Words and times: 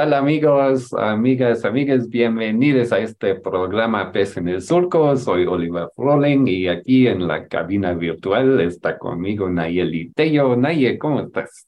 Tal 0.00 0.14
amigos, 0.14 0.94
amigas, 0.94 1.62
amigas? 1.66 2.08
Bienvenidos 2.08 2.90
a 2.90 3.00
este 3.00 3.34
programa 3.34 4.10
Pez 4.10 4.34
en 4.38 4.48
el 4.48 4.62
Surco. 4.62 5.14
Soy 5.14 5.44
Oliver 5.44 5.88
Froling 5.94 6.48
y 6.48 6.68
aquí 6.68 7.06
en 7.06 7.28
la 7.28 7.46
cabina 7.46 7.92
virtual 7.92 8.62
está 8.62 8.96
conmigo 8.96 9.50
Nayeli 9.50 10.10
Tello. 10.12 10.56
Naye, 10.56 10.96
¿cómo 10.96 11.20
estás? 11.20 11.66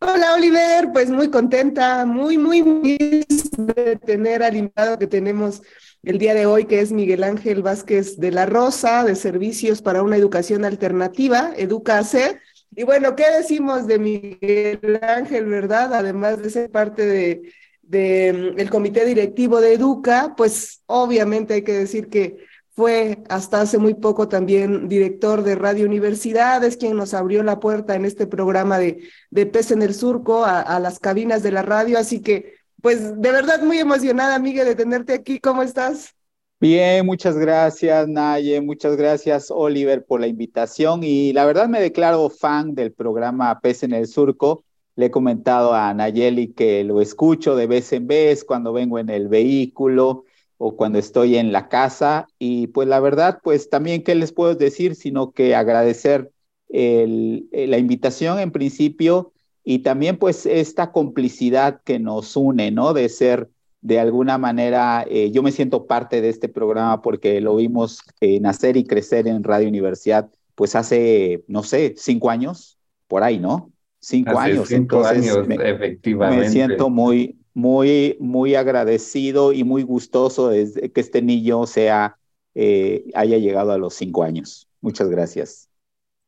Hola 0.00 0.32
Oliver, 0.32 0.92
pues 0.94 1.10
muy 1.10 1.28
contenta, 1.28 2.06
muy, 2.06 2.38
muy 2.38 2.62
feliz 2.62 3.50
de 3.50 3.96
tener 3.96 4.42
al 4.42 4.56
invitado 4.56 4.98
que 4.98 5.06
tenemos 5.06 5.60
el 6.04 6.16
día 6.16 6.32
de 6.32 6.46
hoy, 6.46 6.64
que 6.64 6.80
es 6.80 6.90
Miguel 6.90 7.22
Ángel 7.22 7.60
Vázquez 7.60 8.18
de 8.18 8.30
la 8.30 8.46
Rosa, 8.46 9.04
de 9.04 9.14
Servicios 9.14 9.82
para 9.82 10.02
una 10.02 10.16
Educación 10.16 10.64
Alternativa, 10.64 11.52
EducaC. 11.54 12.40
Y 12.76 12.84
bueno, 12.84 13.14
¿qué 13.14 13.24
decimos 13.30 13.86
de 13.86 13.98
Miguel 13.98 15.00
Ángel, 15.02 15.44
verdad? 15.44 15.92
Además 15.92 16.42
de 16.42 16.48
ser 16.48 16.70
parte 16.70 17.04
de 17.04 17.42
del 17.88 18.54
mm, 18.56 18.68
comité 18.68 19.04
directivo 19.04 19.60
de 19.60 19.74
Educa, 19.74 20.34
pues 20.36 20.82
obviamente 20.86 21.54
hay 21.54 21.62
que 21.62 21.72
decir 21.72 22.08
que 22.08 22.38
fue 22.74 23.18
hasta 23.28 23.60
hace 23.60 23.78
muy 23.78 23.94
poco 23.94 24.28
también 24.28 24.88
director 24.88 25.42
de 25.44 25.54
Radio 25.54 25.86
Universidad, 25.86 26.62
es 26.64 26.76
quien 26.76 26.96
nos 26.96 27.14
abrió 27.14 27.42
la 27.42 27.60
puerta 27.60 27.94
en 27.94 28.04
este 28.04 28.26
programa 28.26 28.78
de, 28.78 29.08
de 29.30 29.50
en 29.70 29.82
el 29.82 29.94
Surco 29.94 30.44
a, 30.44 30.60
a, 30.60 30.80
las 30.80 30.98
cabinas 30.98 31.42
de 31.42 31.52
la 31.52 31.62
radio, 31.62 31.98
así 31.98 32.20
que 32.20 32.54
pues 32.82 33.20
de 33.20 33.32
verdad 33.32 33.62
muy 33.62 33.78
emocionada, 33.78 34.34
amiga, 34.34 34.62
de 34.64 34.74
tenerte 34.74 35.14
aquí. 35.14 35.38
¿Cómo 35.38 35.62
estás? 35.62 36.14
Bien, 36.60 37.06
muchas 37.06 37.36
gracias, 37.36 38.08
Naye, 38.08 38.60
muchas 38.60 38.96
gracias, 38.96 39.50
Oliver, 39.50 40.04
por 40.04 40.20
la 40.20 40.26
invitación 40.26 41.02
y 41.02 41.32
la 41.32 41.46
verdad 41.46 41.68
me 41.68 41.80
declaro 41.80 42.28
fan 42.28 42.74
del 42.74 42.92
programa 42.92 43.58
Pez 43.60 43.84
en 43.84 43.92
el 43.92 44.06
Surco 44.06 44.64
le 44.96 45.06
he 45.06 45.10
comentado 45.10 45.74
a 45.74 45.92
Nayeli 45.94 46.52
que 46.52 46.84
lo 46.84 47.00
escucho 47.00 47.56
de 47.56 47.66
vez 47.66 47.92
en 47.92 48.06
vez 48.06 48.44
cuando 48.44 48.72
vengo 48.72 48.98
en 48.98 49.10
el 49.10 49.28
vehículo 49.28 50.24
o 50.58 50.76
cuando 50.76 50.98
estoy 50.98 51.36
en 51.36 51.52
la 51.52 51.68
casa. 51.68 52.26
Y 52.38 52.68
pues 52.68 52.88
la 52.88 53.00
verdad, 53.00 53.40
pues 53.42 53.70
también, 53.70 54.02
¿qué 54.04 54.14
les 54.14 54.32
puedo 54.32 54.54
decir? 54.54 54.94
Sino 54.94 55.32
que 55.32 55.54
agradecer 55.54 56.30
el, 56.68 57.48
la 57.52 57.78
invitación 57.78 58.38
en 58.38 58.52
principio 58.52 59.32
y 59.64 59.80
también 59.80 60.18
pues 60.18 60.46
esta 60.46 60.92
complicidad 60.92 61.80
que 61.84 61.98
nos 61.98 62.36
une, 62.36 62.70
¿no? 62.70 62.92
De 62.92 63.08
ser 63.08 63.50
de 63.84 64.00
alguna 64.00 64.38
manera, 64.38 65.04
eh, 65.10 65.30
yo 65.30 65.42
me 65.42 65.52
siento 65.52 65.86
parte 65.86 66.22
de 66.22 66.30
este 66.30 66.48
programa 66.48 67.02
porque 67.02 67.40
lo 67.42 67.56
vimos 67.56 68.00
eh, 68.20 68.40
nacer 68.40 68.78
y 68.78 68.84
crecer 68.84 69.28
en 69.28 69.44
Radio 69.44 69.68
Universidad, 69.68 70.30
pues 70.54 70.74
hace, 70.74 71.44
no 71.48 71.62
sé, 71.62 71.94
cinco 71.98 72.30
años, 72.30 72.78
por 73.08 73.22
ahí, 73.22 73.38
¿no? 73.38 73.73
Cinco 74.04 74.38
años. 74.38 74.68
Cinco 74.68 75.04
años, 75.04 75.46
me, 75.46 75.54
efectivamente. 75.56 76.44
Me 76.44 76.50
siento 76.50 76.90
muy, 76.90 77.38
muy, 77.54 78.16
muy 78.20 78.54
agradecido 78.54 79.52
y 79.52 79.64
muy 79.64 79.82
gustoso 79.82 80.48
de 80.48 80.90
que 80.92 81.00
este 81.00 81.22
niño 81.22 81.66
sea, 81.66 82.16
eh, 82.54 83.04
haya 83.14 83.38
llegado 83.38 83.72
a 83.72 83.78
los 83.78 83.94
cinco 83.94 84.22
años. 84.22 84.68
Muchas 84.80 85.08
gracias. 85.08 85.68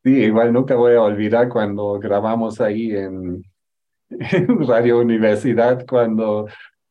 Sí, 0.03 0.11
igual 0.11 0.53
nunca 0.53 0.75
voy 0.75 0.95
a 0.95 1.01
olvidar 1.01 1.49
cuando 1.49 1.99
grabamos 1.99 2.61
ahí 2.61 2.91
en, 2.91 3.43
Radio 4.67 4.99
Universidad, 4.99 5.85
cuando 5.85 6.47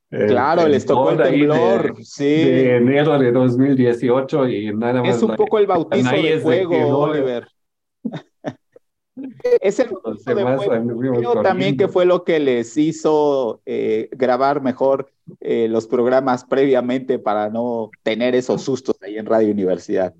Claro, 0.08 0.68
les 0.68 0.86
tocó 0.86 1.10
el 1.10 1.18
temblor, 1.18 1.96
de, 1.96 2.04
sí. 2.04 2.24
De 2.24 2.76
enero 2.76 3.18
de 3.18 3.32
2018 3.32 4.48
y 4.48 4.74
nada 4.74 5.02
más. 5.02 5.16
Es 5.16 5.22
un 5.22 5.34
poco 5.34 5.58
el 5.58 5.66
bautizo 5.66 6.10
de 6.10 6.38
fuego, 6.38 6.98
Oliver. 6.98 7.48
Es 9.60 9.78
el 9.78 9.90
también 11.42 11.76
que 11.76 11.88
fue 11.88 12.04
lo 12.04 12.22
que 12.22 12.38
les 12.38 12.76
hizo 12.76 13.62
eh, 13.64 14.10
grabar 14.12 14.60
mejor 14.60 15.10
eh, 15.40 15.68
los 15.68 15.86
programas 15.86 16.44
previamente 16.44 17.18
para 17.18 17.48
no 17.48 17.90
tener 18.02 18.34
esos 18.34 18.62
sustos 18.62 18.96
ahí 19.02 19.16
en 19.16 19.24
Radio 19.24 19.50
Universidad. 19.50 20.14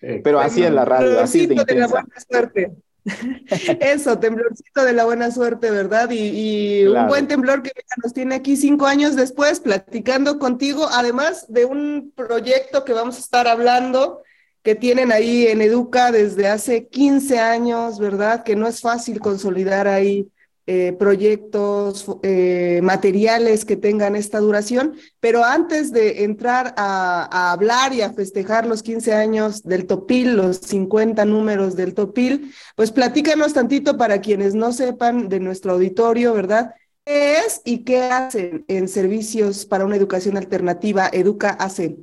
Pero 0.00 0.40
así 0.40 0.64
es 0.64 0.72
la 0.72 0.84
radio, 0.84 1.20
así 1.20 1.46
de, 1.46 1.62
de 1.64 1.74
la 1.74 1.86
buena 1.86 2.08
suerte. 2.28 2.72
Eso, 3.80 4.18
temblorcito 4.18 4.84
de 4.84 4.92
la 4.94 5.04
buena 5.04 5.30
suerte, 5.30 5.70
¿verdad? 5.70 6.10
Y, 6.10 6.82
y 6.82 6.86
un 6.86 7.06
buen 7.06 7.28
temblor 7.28 7.62
que 7.62 7.70
nos 8.02 8.12
tiene 8.12 8.34
aquí 8.34 8.56
cinco 8.56 8.86
años 8.86 9.14
después 9.14 9.60
platicando 9.60 10.38
contigo, 10.38 10.88
además 10.90 11.46
de 11.48 11.66
un 11.66 12.12
proyecto 12.14 12.84
que 12.84 12.92
vamos 12.92 13.16
a 13.16 13.20
estar 13.20 13.46
hablando 13.46 14.22
que 14.62 14.74
tienen 14.74 15.12
ahí 15.12 15.46
en 15.46 15.62
Educa 15.62 16.12
desde 16.12 16.48
hace 16.48 16.86
15 16.88 17.38
años, 17.38 17.98
¿verdad? 17.98 18.44
Que 18.44 18.56
no 18.56 18.66
es 18.66 18.80
fácil 18.80 19.20
consolidar 19.20 19.88
ahí 19.88 20.30
eh, 20.72 20.94
proyectos, 20.96 22.06
eh, 22.22 22.80
materiales 22.80 23.64
que 23.64 23.76
tengan 23.76 24.14
esta 24.14 24.38
duración, 24.38 24.94
pero 25.18 25.42
antes 25.42 25.90
de 25.90 26.22
entrar 26.22 26.74
a, 26.76 27.50
hablar 27.50 27.92
y 27.92 28.02
a 28.02 28.12
festejar 28.12 28.66
los 28.66 28.84
15 28.84 29.12
años 29.14 29.64
del 29.64 29.86
Topil, 29.86 30.36
los 30.36 30.58
50 30.58 31.24
números 31.24 31.74
del 31.74 31.94
Topil, 31.94 32.54
pues 32.76 32.92
platícanos 32.92 33.52
tantito 33.52 33.96
para 33.96 34.20
quienes 34.20 34.54
no 34.54 34.72
sepan 34.72 35.28
de 35.28 35.40
nuestro 35.40 35.72
auditorio, 35.72 36.34
¿verdad? 36.34 36.74
¿Qué 37.04 37.38
es 37.38 37.62
y 37.64 37.78
qué 37.78 38.02
hacen 38.02 38.64
en 38.68 38.86
servicios 38.86 39.66
para 39.66 39.84
una 39.84 39.96
educación 39.96 40.36
alternativa? 40.36 41.10
Educa 41.12 41.50
hace. 41.50 41.96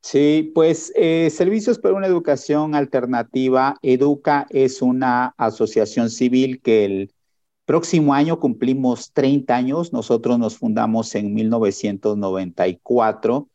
Sí, 0.00 0.52
pues 0.54 0.92
eh, 0.96 1.28
Servicios 1.30 1.78
para 1.78 1.94
una 1.94 2.06
Educación 2.06 2.74
Alternativa, 2.74 3.76
Educa 3.82 4.46
es 4.50 4.80
una 4.80 5.34
asociación 5.36 6.08
civil 6.10 6.60
que 6.62 6.84
el 6.84 7.12
próximo 7.66 8.14
año 8.14 8.40
cumplimos 8.40 9.12
30 9.12 9.54
años. 9.54 9.92
Nosotros 9.92 10.38
nos 10.38 10.56
fundamos 10.56 11.14
en 11.14 11.34
1994 11.34 13.48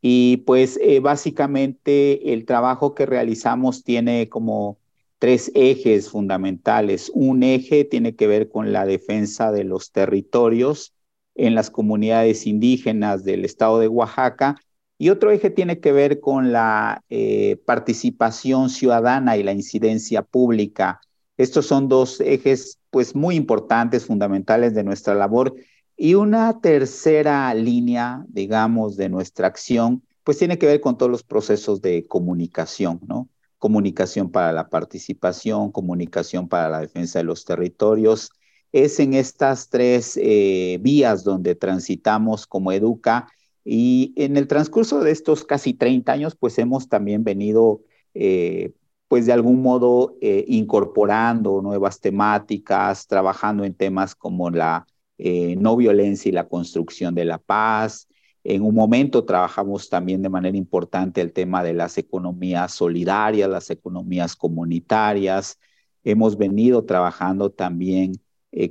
y 0.00 0.38
pues 0.38 0.78
eh, 0.82 1.00
básicamente 1.00 2.32
el 2.32 2.44
trabajo 2.46 2.94
que 2.94 3.06
realizamos 3.06 3.84
tiene 3.84 4.28
como 4.28 4.78
tres 5.20 5.52
ejes 5.54 6.10
fundamentales. 6.10 7.10
Un 7.14 7.42
eje 7.44 7.84
tiene 7.84 8.16
que 8.16 8.26
ver 8.26 8.48
con 8.48 8.72
la 8.72 8.86
defensa 8.86 9.52
de 9.52 9.64
los 9.64 9.92
territorios 9.92 10.94
en 11.36 11.54
las 11.54 11.70
comunidades 11.70 12.46
indígenas 12.46 13.24
del 13.24 13.44
estado 13.44 13.78
de 13.78 13.88
Oaxaca 13.88 14.56
y 15.02 15.10
otro 15.10 15.32
eje 15.32 15.50
tiene 15.50 15.80
que 15.80 15.90
ver 15.90 16.20
con 16.20 16.52
la 16.52 17.02
eh, 17.10 17.60
participación 17.66 18.70
ciudadana 18.70 19.36
y 19.36 19.42
la 19.42 19.50
incidencia 19.50 20.22
pública. 20.22 21.00
Estos 21.36 21.66
son 21.66 21.88
dos 21.88 22.20
ejes 22.20 22.78
pues 22.88 23.16
muy 23.16 23.34
importantes, 23.34 24.06
fundamentales 24.06 24.74
de 24.74 24.84
nuestra 24.84 25.16
labor. 25.16 25.56
Y 25.96 26.14
una 26.14 26.60
tercera 26.60 27.52
línea, 27.52 28.24
digamos, 28.28 28.96
de 28.96 29.08
nuestra 29.08 29.48
acción, 29.48 30.04
pues 30.22 30.38
tiene 30.38 30.56
que 30.56 30.66
ver 30.66 30.80
con 30.80 30.96
todos 30.96 31.10
los 31.10 31.24
procesos 31.24 31.82
de 31.82 32.06
comunicación, 32.06 33.00
¿no? 33.04 33.28
Comunicación 33.58 34.30
para 34.30 34.52
la 34.52 34.68
participación, 34.68 35.72
comunicación 35.72 36.48
para 36.48 36.70
la 36.70 36.78
defensa 36.78 37.18
de 37.18 37.24
los 37.24 37.44
territorios. 37.44 38.30
Es 38.70 39.00
en 39.00 39.14
estas 39.14 39.68
tres 39.68 40.16
eh, 40.22 40.78
vías 40.80 41.24
donde 41.24 41.56
transitamos 41.56 42.46
como 42.46 42.70
Educa 42.70 43.26
y 43.64 44.12
en 44.16 44.36
el 44.36 44.48
transcurso 44.48 45.00
de 45.00 45.12
estos 45.12 45.44
casi 45.44 45.74
30 45.74 46.12
años, 46.12 46.36
pues 46.36 46.58
hemos 46.58 46.88
también 46.88 47.24
venido, 47.24 47.82
eh, 48.14 48.72
pues 49.08 49.26
de 49.26 49.32
algún 49.32 49.62
modo, 49.62 50.16
eh, 50.20 50.44
incorporando 50.48 51.62
nuevas 51.62 52.00
temáticas, 52.00 53.06
trabajando 53.06 53.64
en 53.64 53.74
temas 53.74 54.14
como 54.14 54.50
la 54.50 54.86
eh, 55.18 55.54
no 55.56 55.76
violencia 55.76 56.28
y 56.28 56.32
la 56.32 56.48
construcción 56.48 57.14
de 57.14 57.24
la 57.24 57.38
paz. 57.38 58.08
En 58.44 58.62
un 58.62 58.74
momento 58.74 59.24
trabajamos 59.24 59.88
también 59.88 60.22
de 60.22 60.28
manera 60.28 60.56
importante 60.56 61.20
el 61.20 61.32
tema 61.32 61.62
de 61.62 61.74
las 61.74 61.96
economías 61.98 62.72
solidarias, 62.72 63.48
las 63.48 63.70
economías 63.70 64.34
comunitarias. 64.34 65.58
Hemos 66.02 66.36
venido 66.36 66.84
trabajando 66.84 67.50
también 67.50 68.20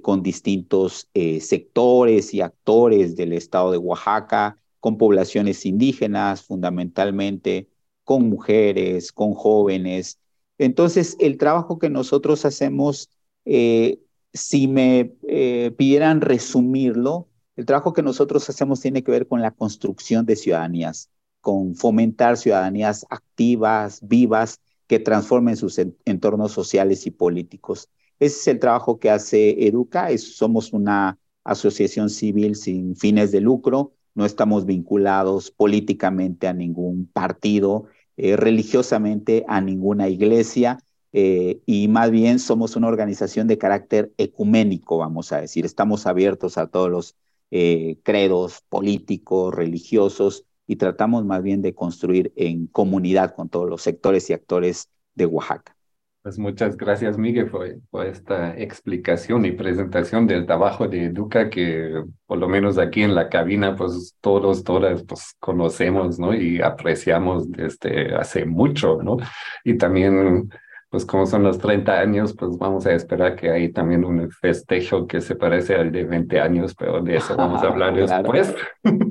con 0.01 0.21
distintos 0.21 1.09
sectores 1.39 2.33
y 2.33 2.41
actores 2.41 3.15
del 3.15 3.33
estado 3.33 3.71
de 3.71 3.77
Oaxaca, 3.77 4.60
con 4.81 4.97
poblaciones 4.97 5.65
indígenas 5.65 6.43
fundamentalmente, 6.43 7.69
con 8.03 8.29
mujeres, 8.29 9.11
con 9.13 9.33
jóvenes. 9.33 10.19
Entonces, 10.57 11.15
el 11.19 11.37
trabajo 11.37 11.79
que 11.79 11.89
nosotros 11.89 12.45
hacemos, 12.45 13.09
eh, 13.45 14.01
si 14.33 14.67
me 14.67 15.13
eh, 15.27 15.71
pidieran 15.77 16.21
resumirlo, 16.21 17.29
El 17.57 17.65
trabajo 17.65 17.93
que 17.93 18.01
nosotros 18.03 18.49
hacemos 18.49 18.81
tiene 18.81 19.03
que 19.03 19.11
ver 19.11 19.27
con 19.27 19.41
la 19.41 19.51
construcción 19.51 20.25
de 20.25 20.35
ciudadanías, 20.35 21.09
con 21.41 21.75
fomentar 21.75 22.37
ciudadanías 22.37 23.05
activas, 23.09 23.99
vivas, 24.07 24.59
que 24.87 24.99
transformen 24.99 25.57
sus 25.57 25.79
entornos 26.05 26.51
sociales 26.53 27.05
y 27.07 27.11
políticos. 27.11 27.89
Ese 28.19 28.39
es 28.39 28.47
el 28.47 28.59
trabajo 28.59 28.99
que 28.99 29.09
hace 29.09 29.67
Educa. 29.67 30.09
somos 30.17 30.73
una 30.73 31.17
asociación 31.43 32.09
civil 32.09 32.55
sin 32.55 32.95
fines 32.95 33.31
de 33.31 33.41
lucro, 33.41 33.93
no 34.15 34.25
estamos 34.25 34.65
vinculados 34.65 35.51
políticamente 35.51 36.47
a 36.47 36.53
ningún 36.53 37.07
partido, 37.11 37.85
eh, 38.17 38.35
religiosamente 38.35 39.45
a 39.47 39.61
ninguna 39.61 40.09
iglesia, 40.09 40.79
eh, 41.13 41.61
y 41.65 41.87
más 41.87 42.11
bien 42.11 42.39
somos 42.39 42.75
una 42.75 42.87
organización 42.87 43.47
de 43.47 43.57
carácter 43.57 44.13
ecuménico, 44.17 44.97
vamos 44.97 45.31
a 45.31 45.41
decir. 45.41 45.65
Estamos 45.65 46.05
abiertos 46.07 46.57
a 46.57 46.67
todos 46.67 46.89
los 46.89 47.15
eh, 47.51 47.97
credos 48.03 48.61
políticos, 48.69 49.53
religiosos, 49.53 50.45
y 50.67 50.77
tratamos 50.77 51.25
más 51.25 51.43
bien 51.43 51.61
de 51.61 51.75
construir 51.75 52.31
en 52.35 52.67
comunidad 52.67 53.35
con 53.35 53.49
todos 53.49 53.69
los 53.69 53.81
sectores 53.81 54.29
y 54.29 54.33
actores 54.33 54.89
de 55.15 55.25
Oaxaca. 55.25 55.75
Pues 56.23 56.37
muchas 56.37 56.77
gracias, 56.77 57.17
Miguel, 57.17 57.49
por, 57.49 57.67
por, 57.89 58.05
esta 58.05 58.55
explicación 58.55 59.43
y 59.43 59.53
presentación 59.53 60.27
del 60.27 60.45
trabajo 60.45 60.87
de 60.87 61.05
Educa, 61.05 61.49
que 61.49 62.03
por 62.27 62.37
lo 62.37 62.47
menos 62.47 62.77
aquí 62.77 63.01
en 63.01 63.15
la 63.15 63.27
cabina, 63.27 63.75
pues 63.75 64.15
todos, 64.21 64.63
todas, 64.63 65.01
pues 65.03 65.35
conocemos, 65.39 66.19
¿no? 66.19 66.35
Y 66.35 66.61
apreciamos 66.61 67.51
desde 67.51 68.13
hace 68.13 68.45
mucho, 68.45 68.99
¿no? 69.01 69.17
Y 69.63 69.79
también, 69.79 70.51
pues 70.91 71.05
como 71.05 71.25
son 71.25 71.41
los 71.41 71.57
30 71.57 71.99
años, 71.99 72.35
pues 72.37 72.55
vamos 72.55 72.85
a 72.85 72.93
esperar 72.93 73.35
que 73.35 73.49
hay 73.49 73.71
también 73.71 74.05
un 74.05 74.29
festejo 74.29 75.07
que 75.07 75.21
se 75.21 75.35
parece 75.35 75.73
al 75.73 75.91
de 75.91 76.03
20 76.03 76.39
años, 76.39 76.75
pero 76.75 77.01
de 77.01 77.15
eso 77.15 77.35
vamos 77.35 77.63
a 77.63 77.67
hablar 77.67 77.95
después. 77.95 78.53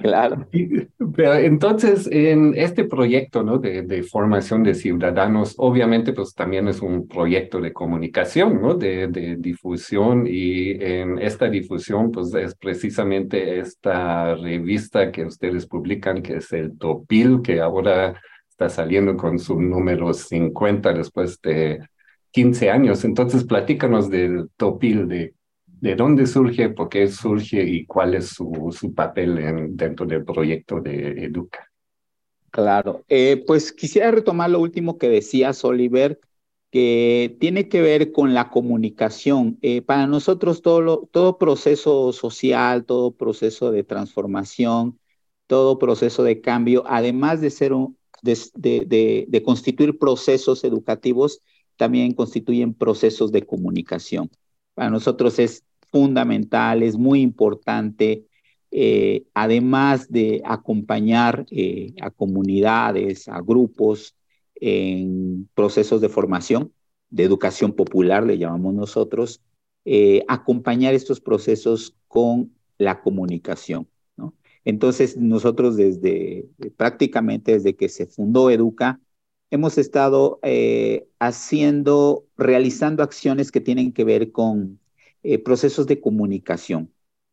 Claro. 0.00 0.46
Pero 1.16 1.34
entonces, 1.34 2.08
en 2.10 2.54
este 2.56 2.84
proyecto 2.84 3.42
¿no? 3.42 3.58
de, 3.58 4.02
formación 4.02 4.62
de 4.62 4.74
ciudadanos, 4.74 5.54
obviamente, 5.58 6.12
pues 6.12 6.34
también 6.34 6.68
es 6.68 6.80
un 6.80 7.06
proyecto 7.06 7.60
de 7.60 7.72
comunicación, 7.72 8.60
¿no? 8.60 8.74
De, 8.74 9.08
de, 9.08 9.36
difusión, 9.36 10.26
y 10.26 10.70
en 10.82 11.18
esta 11.18 11.48
difusión, 11.48 12.10
pues 12.10 12.34
es 12.34 12.54
precisamente 12.54 13.58
esta 13.58 14.34
revista 14.34 15.12
que 15.12 15.26
ustedes 15.26 15.66
publican, 15.66 16.22
que 16.22 16.36
es 16.36 16.52
el 16.52 16.78
Topil, 16.78 17.42
que 17.42 17.60
ahora 17.60 18.20
está 18.48 18.68
saliendo 18.68 19.16
con 19.16 19.38
su 19.38 19.60
número 19.60 20.12
50 20.12 20.92
después 20.92 21.40
de 21.42 21.80
15 22.30 22.70
años. 22.70 23.04
Entonces, 23.04 23.44
platícanos 23.44 24.08
del 24.10 24.48
Topil, 24.56 25.08
de 25.08 25.34
de 25.80 25.94
dónde 25.96 26.26
surge, 26.26 26.68
por 26.70 26.88
qué 26.88 27.08
surge 27.08 27.62
y 27.62 27.86
cuál 27.86 28.14
es 28.14 28.28
su, 28.28 28.74
su 28.78 28.94
papel 28.94 29.38
en, 29.38 29.76
dentro 29.76 30.06
del 30.06 30.24
proyecto 30.24 30.80
de 30.80 31.24
Educa. 31.24 31.66
Claro, 32.50 33.04
eh, 33.08 33.42
pues 33.46 33.72
quisiera 33.72 34.10
retomar 34.10 34.50
lo 34.50 34.60
último 34.60 34.98
que 34.98 35.08
decías, 35.08 35.64
Oliver, 35.64 36.20
que 36.70 37.36
tiene 37.40 37.68
que 37.68 37.80
ver 37.80 38.12
con 38.12 38.34
la 38.34 38.50
comunicación. 38.50 39.58
Eh, 39.62 39.82
para 39.82 40.06
nosotros 40.06 40.60
todo, 40.60 41.08
todo 41.10 41.38
proceso 41.38 42.12
social, 42.12 42.84
todo 42.84 43.12
proceso 43.12 43.70
de 43.70 43.84
transformación, 43.84 44.98
todo 45.46 45.78
proceso 45.78 46.22
de 46.22 46.40
cambio, 46.40 46.84
además 46.86 47.40
de 47.40 47.50
ser 47.50 47.72
un, 47.72 47.96
de, 48.22 48.36
de, 48.54 49.26
de 49.28 49.42
constituir 49.42 49.98
procesos 49.98 50.62
educativos, 50.64 51.40
también 51.76 52.12
constituyen 52.14 52.74
procesos 52.74 53.32
de 53.32 53.46
comunicación. 53.46 54.28
Para 54.74 54.90
nosotros 54.90 55.38
es 55.38 55.64
fundamental, 55.90 56.82
es 56.82 56.96
muy 56.96 57.20
importante, 57.20 58.26
eh, 58.70 59.24
además 59.34 60.10
de 60.10 60.42
acompañar 60.44 61.46
eh, 61.50 61.94
a 62.00 62.10
comunidades, 62.10 63.28
a 63.28 63.40
grupos 63.40 64.14
en 64.54 65.48
procesos 65.54 66.00
de 66.00 66.08
formación, 66.08 66.72
de 67.10 67.24
educación 67.24 67.72
popular, 67.72 68.24
le 68.24 68.38
llamamos 68.38 68.74
nosotros, 68.74 69.40
eh, 69.84 70.24
acompañar 70.28 70.94
estos 70.94 71.20
procesos 71.20 71.96
con 72.08 72.52
la 72.78 73.02
comunicación. 73.02 73.88
Entonces, 74.62 75.16
nosotros 75.16 75.76
desde 75.76 76.46
prácticamente 76.76 77.52
desde 77.52 77.76
que 77.76 77.88
se 77.88 78.06
fundó 78.06 78.50
Educa, 78.50 79.00
hemos 79.50 79.78
estado 79.78 80.38
haciendo, 81.18 82.26
realizando 82.36 83.02
acciones 83.02 83.50
que 83.50 83.62
tienen 83.62 83.92
que 83.92 84.04
ver 84.04 84.32
con 84.32 84.78
eh, 85.22 85.38
procesos 85.38 85.86
de 85.86 86.00
comunicación, 86.00 86.92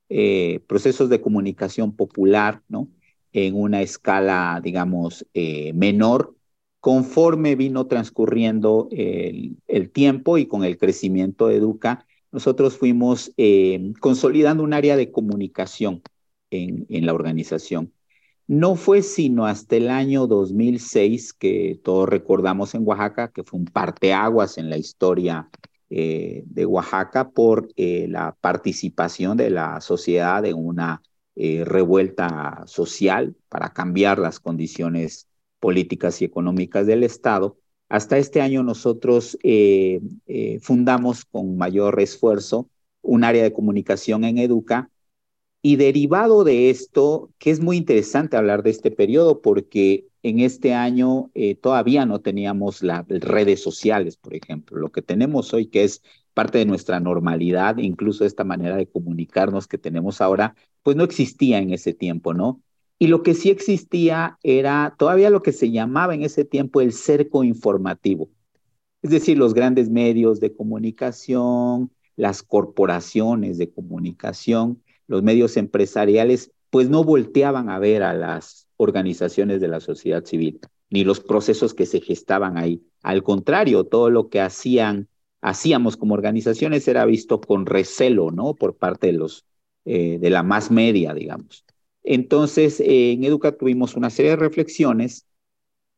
eh, 0.09 0.61
procesos 0.67 1.09
de 1.09 1.21
comunicación 1.21 1.95
popular, 1.95 2.61
¿no? 2.67 2.89
En 3.31 3.55
una 3.55 3.81
escala, 3.81 4.59
digamos, 4.63 5.25
eh, 5.33 5.73
menor, 5.73 6.35
conforme 6.79 7.55
vino 7.55 7.87
transcurriendo 7.87 8.87
el, 8.91 9.57
tiempo 9.91 10.37
y 10.37 10.47
con 10.47 10.63
el 10.63 10.77
crecimiento 10.77 11.47
de 11.47 11.57
Educa, 11.57 12.05
nosotros 12.31 12.77
fuimos 12.77 13.31
consolidando 13.99 14.63
un 14.63 14.73
área 14.73 14.95
de 14.95 15.11
comunicación 15.11 16.01
en, 16.51 16.85
en 16.89 17.05
la 17.05 17.13
organización. 17.13 17.93
No 18.47 18.75
fue 18.75 19.01
sino 19.01 19.45
hasta 19.45 19.75
el 19.75 19.89
año 19.89 20.27
2006 20.27 21.33
que 21.33 21.79
todos 21.83 22.07
recordamos 22.07 22.75
en 22.75 22.87
Oaxaca, 22.87 23.31
que 23.31 23.43
fue 23.43 23.59
un 23.59 23.65
parteaguas 23.65 24.57
en 24.57 24.69
la 24.69 24.77
historia 24.77 25.49
eh, 25.89 26.43
de 26.45 26.65
Oaxaca 26.65 27.29
por 27.29 27.69
eh, 27.77 28.07
la 28.09 28.35
participación 28.41 29.37
de 29.37 29.49
la 29.49 29.79
sociedad 29.81 30.45
en 30.45 30.57
una 30.57 31.01
eh, 31.35 31.63
revuelta 31.65 32.63
social 32.65 33.35
para 33.47 33.73
cambiar 33.73 34.19
las 34.19 34.39
condiciones 34.39 35.27
políticas 35.59 36.21
y 36.21 36.25
económicas 36.25 36.85
del 36.87 37.03
Estado. 37.03 37.57
Hasta 37.89 38.17
este 38.17 38.41
año 38.41 38.63
nosotros 38.63 39.37
fundamos 40.61 41.23
con 41.23 41.57
mayor 41.57 42.01
esfuerzo 42.01 42.69
un 43.01 43.23
área 43.23 43.43
de 43.43 43.53
comunicación 43.53 44.25
en 44.25 44.39
Educa 44.39 44.89
y 45.61 45.77
derivado 45.77 46.43
de 46.43 46.69
esto, 46.69 47.31
que 47.39 47.51
es 47.51 47.61
muy 47.61 47.77
interesante 47.77 48.37
hablar 48.37 48.61
de 48.63 48.71
este 48.71 48.91
periodo 48.91 49.41
porque 49.41 50.05
en 50.29 50.39
este 50.39 50.73
año 50.73 51.31
eh, 51.33 51.55
todavía 51.55 52.05
no 52.05 52.19
teníamos 52.21 52.83
las 52.83 53.07
redes 53.07 53.61
sociales, 53.61 54.17
por 54.17 54.35
ejemplo. 54.35 54.77
Lo 54.77 54.91
que 54.91 55.01
tenemos 55.01 55.53
hoy, 55.53 55.67
que 55.67 55.83
es 55.83 56.01
parte 56.33 56.57
de 56.59 56.65
nuestra 56.65 56.99
normalidad, 56.99 57.77
incluso 57.77 58.25
esta 58.25 58.43
manera 58.43 58.75
de 58.75 58.87
comunicarnos 58.87 59.67
que 59.67 59.77
tenemos 59.77 60.21
ahora, 60.21 60.55
pues 60.83 60.95
no 60.97 61.03
existía 61.03 61.59
en 61.59 61.71
ese 61.71 61.93
tiempo, 61.93 62.33
¿no? 62.33 62.61
Y 62.99 63.07
lo 63.07 63.23
que 63.23 63.33
sí 63.35 63.49
existía 63.49 64.37
era 64.43 64.95
todavía 64.97 65.29
lo 65.29 65.43
que 65.43 65.51
se 65.51 65.71
llamaba 65.71 66.15
en 66.15 66.23
ese 66.23 66.45
tiempo 66.45 66.81
el 66.81 66.93
cerco 66.93 67.43
informativo. 67.43 68.29
Es 69.01 69.11
decir, 69.11 69.37
los 69.37 69.53
grandes 69.53 69.89
medios 69.89 70.39
de 70.39 70.53
comunicación, 70.53 71.91
las 72.15 72.43
corporaciones 72.43 73.57
de 73.57 73.69
comunicación, 73.69 74.81
los 75.07 75.23
medios 75.23 75.55
empresariales, 75.57 76.51
pues 76.69 76.89
no 76.89 77.03
volteaban 77.03 77.69
a 77.69 77.79
ver 77.79 78.03
a 78.03 78.13
las 78.13 78.66
organizaciones 78.77 79.59
de 79.59 79.67
la 79.67 79.79
sociedad 79.79 80.23
civil, 80.23 80.59
ni 80.89 81.03
los 81.03 81.19
procesos 81.19 81.73
que 81.73 81.85
se 81.85 81.99
gestaban 81.99 82.57
ahí. 82.57 82.83
Al 83.01 83.23
contrario, 83.23 83.83
todo 83.83 84.09
lo 84.09 84.29
que 84.29 84.39
hacían, 84.39 85.09
hacíamos 85.41 85.97
como 85.97 86.13
organizaciones 86.13 86.87
era 86.87 87.05
visto 87.05 87.41
con 87.41 87.65
recelo, 87.65 88.31
¿no? 88.31 88.53
Por 88.53 88.77
parte 88.77 89.07
de 89.07 89.13
los, 89.13 89.45
eh, 89.85 90.19
de 90.19 90.29
la 90.29 90.43
más 90.43 90.71
media, 90.71 91.13
digamos. 91.13 91.65
Entonces, 92.03 92.79
eh, 92.79 93.11
en 93.11 93.23
Educa 93.23 93.57
tuvimos 93.57 93.95
una 93.95 94.09
serie 94.09 94.31
de 94.31 94.37
reflexiones 94.37 95.27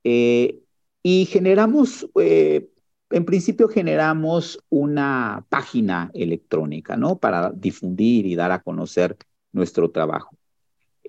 eh, 0.03 0.59
y 1.03 1.25
generamos, 1.25 2.09
en 2.15 3.25
principio 3.25 3.67
generamos 3.67 4.59
una 4.69 5.45
página 5.49 6.11
electrónica, 6.13 6.97
¿no? 6.97 7.19
Para 7.19 7.51
difundir 7.51 8.25
y 8.25 8.35
dar 8.35 8.51
a 8.51 8.61
conocer 8.61 9.17
nuestro 9.51 9.91
trabajo. 9.91 10.38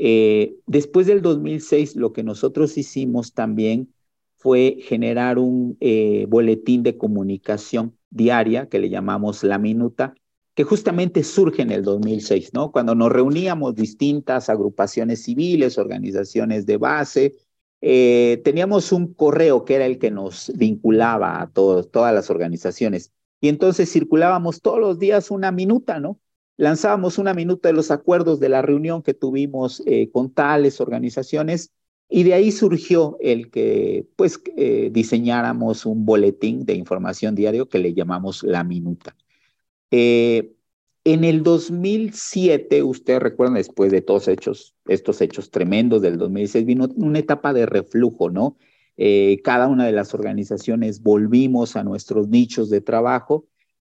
Eh, 0.03 0.57
después 0.67 1.07
del 1.07 1.21
2006, 1.21 1.95
lo 1.95 2.15
que 2.15 2.23
nosotros 2.23 2.79
hicimos 2.79 3.35
también 3.35 3.93
fue 4.37 4.79
generar 4.81 5.39
un 5.39 5.77
eh, 5.81 6.25
boletín 6.27 6.83
de 6.83 6.97
comunicación 6.97 7.99
diaria 8.09 8.67
que 8.71 8.79
le 8.79 8.89
llamamos 8.89 9.45
La 9.45 9.59
Minuta, 9.59 10.15
que 10.55 10.65
justamente 10.65 11.23
surge 11.23 11.61
en 11.61 11.71
el 11.71 11.85
2006, 11.85 12.55
¿no? 12.55 12.73
Cuando 12.73 12.95
nos 12.95 13.13
reuníamos 13.13 13.75
distintas 13.75 14.49
agrupaciones 14.49 15.25
civiles, 15.25 15.77
organizaciones 15.77 16.65
de 16.65 16.79
base, 16.79 17.35
eh, 17.83 18.41
teníamos 18.43 18.93
un 18.93 19.13
correo 19.13 19.67
que 19.67 19.75
era 19.75 19.85
el 19.85 19.99
que 19.99 20.11
nos 20.11 20.51
vinculaba 20.57 21.43
a 21.43 21.51
todas 21.51 22.15
las 22.15 22.31
organizaciones. 22.31 23.13
Y 23.39 23.49
entonces 23.49 23.93
circulábamos 23.93 24.63
todos 24.63 24.81
los 24.81 24.99
días 24.99 25.31
una 25.31 25.53
minuta, 25.53 26.01
¿no? 26.01 26.19
Lanzábamos 26.61 27.19
una 27.19 27.35
minuta 27.35 27.69
de 27.69 27.75
los 27.75 27.91
acuerdos 27.91 28.39
de 28.41 28.51
la 28.51 28.63
reunión 28.63 29.03
que 29.03 29.15
tuvimos 29.15 29.83
eh, 29.87 30.11
con 30.13 30.31
tales 30.33 30.81
organizaciones 30.81 31.73
y 32.09 32.25
de 32.25 32.35
ahí 32.35 32.53
surgió 32.53 33.17
el 33.21 33.51
que 33.51 34.07
pues 34.17 34.43
eh, 34.57 34.91
diseñáramos 34.93 35.87
un 35.87 36.05
boletín 36.05 36.67
de 36.67 36.75
información 36.75 37.35
diario 37.35 37.69
que 37.69 37.79
le 37.79 37.95
llamamos 37.95 38.43
la 38.43 38.65
minuta. 38.65 39.17
Eh, 39.91 40.53
En 41.05 41.25
el 41.25 41.43
2007, 41.43 42.83
ustedes 42.83 43.21
recuerdan, 43.23 43.55
después 43.57 43.91
de 43.91 44.03
todos 44.03 44.29
hechos, 44.29 44.75
estos 44.87 45.21
hechos 45.23 45.51
tremendos 45.51 46.03
del 46.03 46.19
2006, 46.19 46.67
vino 46.67 46.89
una 46.97 47.19
etapa 47.21 47.53
de 47.55 47.67
reflujo, 47.67 48.31
¿no? 48.31 48.57
Eh, 48.99 49.41
cada 49.43 49.69
una 49.69 49.87
de 49.87 49.93
las 49.93 50.13
organizaciones 50.15 51.03
volvimos 51.03 51.77
a 51.77 51.85
nuestros 51.85 52.29
nichos 52.29 52.69
de 52.71 52.83
trabajo 52.83 53.47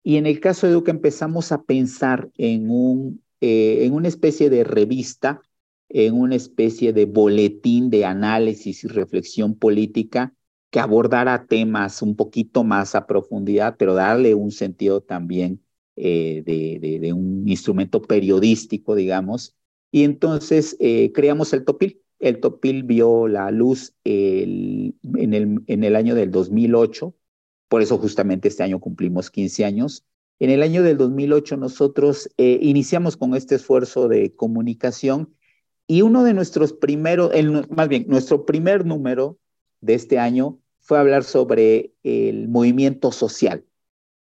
y 0.04 0.18
en 0.18 0.26
el 0.26 0.40
caso 0.40 0.68
de 0.68 0.74
Educa 0.74 0.92
empezamos 0.92 1.52
a 1.52 1.64
pensar 1.64 2.30
en, 2.38 2.70
un, 2.70 3.24
eh, 3.42 3.86
en 3.86 3.94
una 3.94 4.08
especie 4.08 4.50
de 4.50 4.64
revista, 4.64 5.42
en 5.90 6.16
una 6.16 6.36
especie 6.36 6.94
de 6.94 7.06
boletín 7.06 7.90
de 7.90 8.06
análisis 8.06 8.84
y 8.84 8.88
reflexión 8.88 9.56
política 9.56 10.34
que 10.70 10.80
abordara 10.80 11.48
temas 11.48 12.02
un 12.02 12.16
poquito 12.16 12.64
más 12.64 12.96
a 12.96 13.08
profundidad, 13.08 13.76
pero 13.78 13.94
darle 13.94 14.36
un 14.36 14.52
sentido 14.52 15.02
también 15.02 15.62
eh, 15.96 16.44
de, 16.46 17.14
un 17.14 17.48
instrumento 17.48 18.02
periodístico, 18.02 18.96
digamos. 18.96 19.56
Y 19.92 20.04
entonces 20.04 20.76
eh, 20.80 21.12
creamos 21.14 21.54
el 21.54 21.66
Topil. 21.66 22.02
El 22.20 22.40
Topil 22.40 22.84
vio 22.84 23.28
la 23.28 23.52
luz 23.52 23.96
en, 24.04 24.94
el, 25.34 25.64
en 25.68 25.84
el 25.84 25.96
año 25.96 26.16
del 26.16 26.32
2008, 26.32 27.16
por 27.68 27.82
eso 27.82 27.98
justamente 27.98 28.48
este 28.48 28.64
año 28.64 28.80
cumplimos 28.80 29.30
15 29.30 29.66
años. 29.66 30.06
En 30.40 30.50
el 30.50 30.62
año 30.62 30.84
del 30.84 30.98
2008 30.98 31.58
nosotros 31.58 32.30
eh, 32.38 32.60
iniciamos 32.62 33.18
con 33.18 33.36
este 33.36 33.56
esfuerzo 33.56 34.08
de 34.08 34.36
comunicación 34.36 35.34
y 35.88 36.02
uno 36.02 36.24
de 36.24 36.34
nuestros 36.34 36.74
primeros, 36.74 37.32
más 37.70 37.88
bien, 37.88 38.06
nuestro 38.08 38.46
primer 38.46 38.86
número 38.86 39.40
de 39.80 39.94
este 39.94 40.20
año 40.20 40.60
fue 40.82 41.00
hablar 41.00 41.24
sobre 41.24 41.94
el 42.04 42.50
movimiento 42.50 43.12
social. 43.12 43.64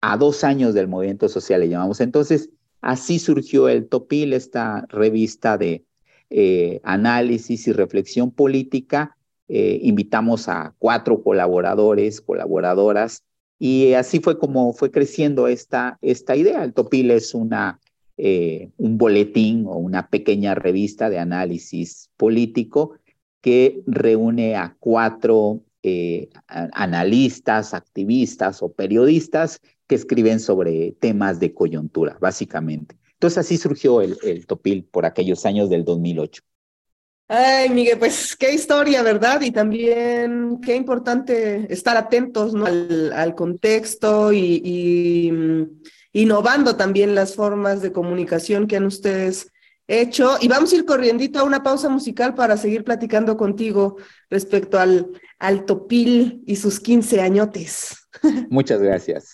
A 0.01 0.17
dos 0.17 0.43
años 0.43 0.73
del 0.73 0.87
movimiento 0.87 1.29
social 1.29 1.61
le 1.61 1.69
llamamos. 1.69 2.01
Entonces, 2.01 2.49
así 2.81 3.19
surgió 3.19 3.69
el 3.69 3.87
Topil, 3.87 4.33
esta 4.33 4.85
revista 4.89 5.57
de 5.57 5.85
eh, 6.29 6.81
análisis 6.83 7.67
y 7.67 7.71
reflexión 7.71 8.31
política. 8.31 9.14
Eh, 9.47 9.79
invitamos 9.83 10.49
a 10.49 10.73
cuatro 10.79 11.21
colaboradores, 11.21 12.21
colaboradoras, 12.21 13.23
y 13.59 13.93
así 13.93 14.19
fue 14.19 14.37
como 14.37 14.73
fue 14.73 14.91
creciendo 14.91 15.47
esta, 15.47 15.97
esta 16.01 16.35
idea. 16.35 16.63
El 16.63 16.73
Topil 16.73 17.11
es 17.11 17.33
una 17.33 17.79
eh, 18.17 18.69
un 18.77 18.97
boletín 18.97 19.65
o 19.67 19.75
una 19.75 20.07
pequeña 20.09 20.55
revista 20.55 21.09
de 21.09 21.19
análisis 21.19 22.09
político 22.15 22.97
que 23.41 23.83
reúne 23.87 24.55
a 24.55 24.77
cuatro 24.79 25.61
eh, 25.83 26.29
analistas, 26.47 27.73
activistas 27.73 28.63
o 28.63 28.71
periodistas 28.71 29.59
que 29.85 29.95
escriben 29.95 30.39
sobre 30.39 30.93
temas 30.93 31.41
de 31.41 31.53
coyuntura, 31.53 32.17
básicamente. 32.21 32.95
Entonces 33.13 33.39
así 33.39 33.57
surgió 33.57 34.01
el, 34.01 34.17
el 34.23 34.47
Topil 34.47 34.85
por 34.85 35.05
aquellos 35.05 35.45
años 35.45 35.69
del 35.69 35.83
2008. 35.83 36.41
Ay, 37.27 37.70
Miguel, 37.70 37.98
pues 37.98 38.36
qué 38.36 38.53
historia, 38.53 39.01
¿verdad? 39.01 39.41
Y 39.41 39.50
también 39.51 40.60
qué 40.62 40.75
importante 40.75 41.72
estar 41.74 41.98
atentos 41.98 42.53
¿no? 42.53 42.65
al, 42.67 43.34
contexto 43.36 44.32
y, 44.32 45.32
mm, 45.32 45.63
innovando 46.13 46.75
también 46.75 47.15
las 47.15 47.34
formas 47.34 47.82
de 47.82 47.91
comunicación 47.91 48.67
que 48.67 48.77
han 48.77 48.86
ustedes 48.86 49.51
hecho. 49.88 50.38
Y 50.39 50.48
vamos 50.48 50.72
a 50.72 50.75
ir 50.75 50.86
corriendo 50.86 51.39
a 51.39 51.44
una 51.44 51.63
pausa 51.63 51.89
musical 51.89 52.36
para 52.36 52.58
seguir 52.58 52.84
platicando 52.84 53.36
contigo 53.38 53.98
respecto 54.29 54.77
al, 54.77 55.08
al 55.39 55.65
Topil 55.65 56.44
y 56.46 56.58
sus 56.58 56.79
15 56.79 57.22
añotes. 57.22 58.08
Muchas 58.50 58.79
gracias. 58.79 59.34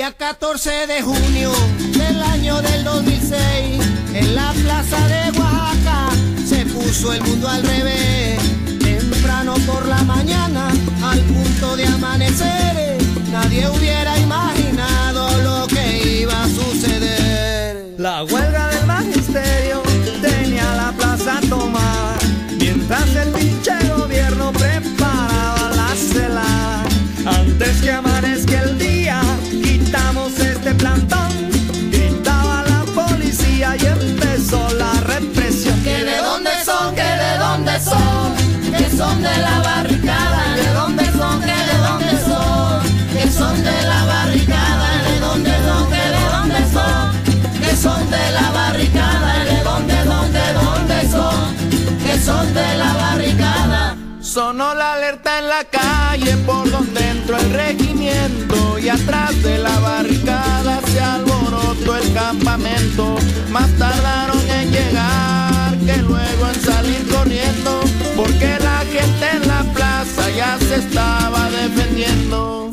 Día 0.00 0.12
14 0.12 0.86
de 0.86 1.02
junio 1.02 1.52
del 1.92 2.22
año 2.22 2.62
del 2.62 2.84
2006, 2.84 3.36
en 4.14 4.34
la 4.34 4.50
plaza 4.62 4.96
de 5.08 5.38
Oaxaca, 5.38 6.08
se 6.42 6.64
puso 6.64 7.12
el 7.12 7.20
mundo 7.22 7.46
al 7.46 7.62
revés. 7.62 8.40
Temprano 8.78 9.56
por 9.66 9.86
la 9.86 10.02
mañana, 10.04 10.70
al 11.02 11.20
punto 11.20 11.76
de 11.76 11.84
amanecer, 11.84 12.96
nadie 13.30 13.68
hubiera 13.68 14.16
imaginado 14.16 15.28
lo 15.42 15.66
que 15.66 16.20
iba 16.22 16.44
a 16.44 16.48
suceder. 16.48 17.94
La 17.98 18.22
son 39.00 39.22
de 39.22 39.36
la 39.38 39.60
barricada, 39.60 40.42
de 40.56 40.66
dónde 40.74 41.04
son, 41.18 41.40
que 41.40 41.58
de 41.70 41.76
dónde 41.88 42.14
son, 42.28 42.82
que 43.14 43.30
son 43.30 43.56
de 43.68 43.82
la 43.90 44.04
barricada, 44.04 44.88
de 45.06 45.20
dónde 45.20 45.54
son, 45.66 45.82
que 45.92 46.04
de 46.16 46.22
dónde 46.34 46.60
son, 46.74 47.62
que 47.62 47.76
son 47.76 48.10
de 48.10 48.24
la 48.38 48.50
barricada, 48.50 49.44
de 49.50 49.58
dónde, 49.68 49.96
dónde, 50.04 50.42
dónde 50.62 50.98
son, 51.14 51.40
que 52.04 52.14
son 52.18 52.52
de 52.52 52.68
la 52.76 52.92
barricada. 52.92 53.96
Sonó 54.20 54.74
la 54.74 54.92
alerta 54.92 55.38
en 55.38 55.48
la 55.48 55.64
calle 55.64 56.36
por 56.44 56.70
donde 56.70 57.00
entró 57.08 57.38
el 57.38 57.50
regimiento 57.54 58.78
y 58.78 58.90
atrás 58.90 59.42
de 59.42 59.56
la 59.58 59.78
barricada 59.78 60.78
se 60.92 61.00
alborotó 61.00 61.96
el 61.96 62.12
campamento. 62.12 63.16
Más 63.50 63.70
tardaron 63.78 64.42
en 64.50 64.70
llegar 64.70 65.78
que 65.86 65.96
luego 66.02 66.48
en 66.52 66.60
salir 66.60 67.08
corriendo 67.08 67.80
porque 68.14 68.59
en 69.22 69.48
la 69.48 69.62
plaza 69.74 70.30
ya 70.30 70.58
se 70.58 70.76
estaba 70.76 71.50
defendiendo. 71.50 72.69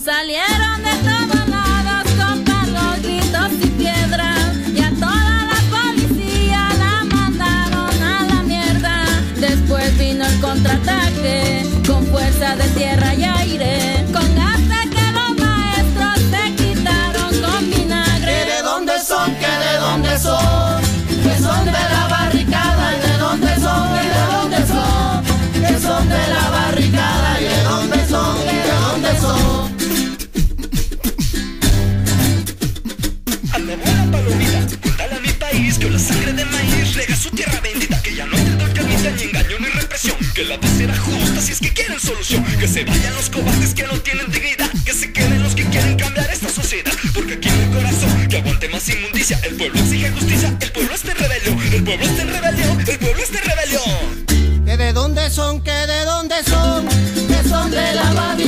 Que 40.38 40.44
la 40.44 40.60
será 40.78 40.96
justa 40.96 41.42
si 41.42 41.52
es 41.52 41.60
que 41.60 41.74
quieren 41.74 42.00
solución, 42.00 42.44
que 42.60 42.68
se 42.68 42.84
vayan 42.84 43.16
los 43.16 43.28
cobardes 43.28 43.74
que 43.74 43.82
no 43.88 44.00
tienen 44.02 44.32
dignidad, 44.32 44.70
que 44.86 44.94
se 44.94 45.12
queden 45.12 45.42
los 45.42 45.56
que 45.56 45.64
quieren 45.64 45.98
cambiar 45.98 46.30
esta 46.30 46.48
sociedad, 46.48 46.92
porque 47.16 47.34
aquí 47.34 47.50
hay 47.50 47.72
corazón 47.74 48.28
que 48.30 48.38
aguante 48.38 48.70
más 48.70 48.88
inmundicia, 48.88 49.40
el 49.42 49.56
pueblo 49.56 49.80
exige 49.80 50.12
justicia, 50.12 50.56
el 50.62 50.72
pueblo 50.72 50.94
está 50.94 51.12
en 51.14 51.18
rebelión, 51.18 51.74
el 51.74 51.84
pueblo 51.84 52.06
está 52.06 52.22
en 52.22 52.30
rebelión, 52.30 52.80
el 52.80 53.00
pueblo 53.00 53.24
está 53.24 53.40
en 53.40 53.46
rebelión. 53.46 54.64
Que 54.64 54.78
de 54.78 54.94
dónde 54.94 55.30
son, 55.32 55.64
que 55.64 55.72
de 55.72 56.06
dónde 56.06 56.36
son, 56.44 56.88
que 56.88 57.50
son 57.50 57.72
de 57.72 57.96
la 57.96 58.14
barricada 58.14 58.47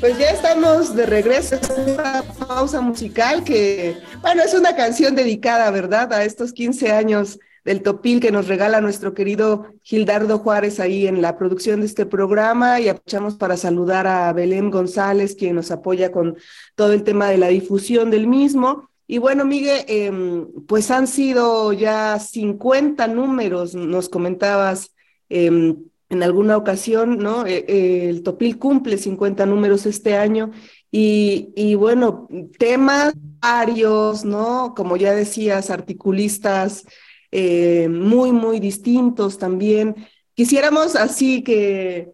Pues 0.00 0.16
ya 0.16 0.30
estamos 0.30 0.96
de 0.96 1.04
regreso 1.04 1.56
a 1.56 1.58
esta 1.58 2.22
pausa 2.22 2.80
musical 2.80 3.44
que, 3.44 3.98
bueno, 4.22 4.42
es 4.42 4.54
una 4.54 4.74
canción 4.74 5.14
dedicada, 5.14 5.70
¿verdad?, 5.70 6.10
a 6.14 6.24
estos 6.24 6.54
15 6.54 6.90
años 6.90 7.38
del 7.66 7.82
Topil 7.82 8.18
que 8.18 8.32
nos 8.32 8.48
regala 8.48 8.80
nuestro 8.80 9.12
querido 9.12 9.66
Gildardo 9.82 10.38
Juárez 10.38 10.80
ahí 10.80 11.06
en 11.06 11.20
la 11.20 11.36
producción 11.36 11.80
de 11.80 11.86
este 11.86 12.06
programa 12.06 12.80
y 12.80 12.88
aprovechamos 12.88 13.34
para 13.34 13.58
saludar 13.58 14.06
a 14.06 14.32
Belén 14.32 14.70
González, 14.70 15.34
quien 15.34 15.56
nos 15.56 15.70
apoya 15.70 16.10
con 16.10 16.38
todo 16.76 16.94
el 16.94 17.02
tema 17.02 17.28
de 17.28 17.36
la 17.36 17.48
difusión 17.48 18.10
del 18.10 18.26
mismo. 18.26 18.88
Y 19.06 19.18
bueno, 19.18 19.44
Miguel, 19.44 19.84
em, 19.86 20.46
pues 20.66 20.90
han 20.90 21.08
sido 21.08 21.74
ya 21.74 22.18
50 22.18 23.06
números, 23.06 23.74
nos 23.74 24.08
comentabas 24.08 24.94
em, 25.28 25.89
en 26.10 26.22
alguna 26.22 26.56
ocasión, 26.56 27.18
¿no? 27.18 27.46
E, 27.46 27.64
e, 27.66 28.08
el 28.10 28.22
Topil 28.22 28.58
cumple 28.58 28.98
50 28.98 29.46
números 29.46 29.86
este 29.86 30.16
año 30.16 30.50
y, 30.90 31.52
y, 31.56 31.76
bueno, 31.76 32.28
temas 32.58 33.14
varios, 33.40 34.24
¿no? 34.24 34.74
Como 34.76 34.96
ya 34.96 35.14
decías, 35.14 35.70
articulistas 35.70 36.84
eh, 37.30 37.88
muy, 37.88 38.32
muy 38.32 38.58
distintos 38.58 39.38
también. 39.38 39.94
Quisiéramos 40.34 40.96
así 40.96 41.42
que, 41.44 42.12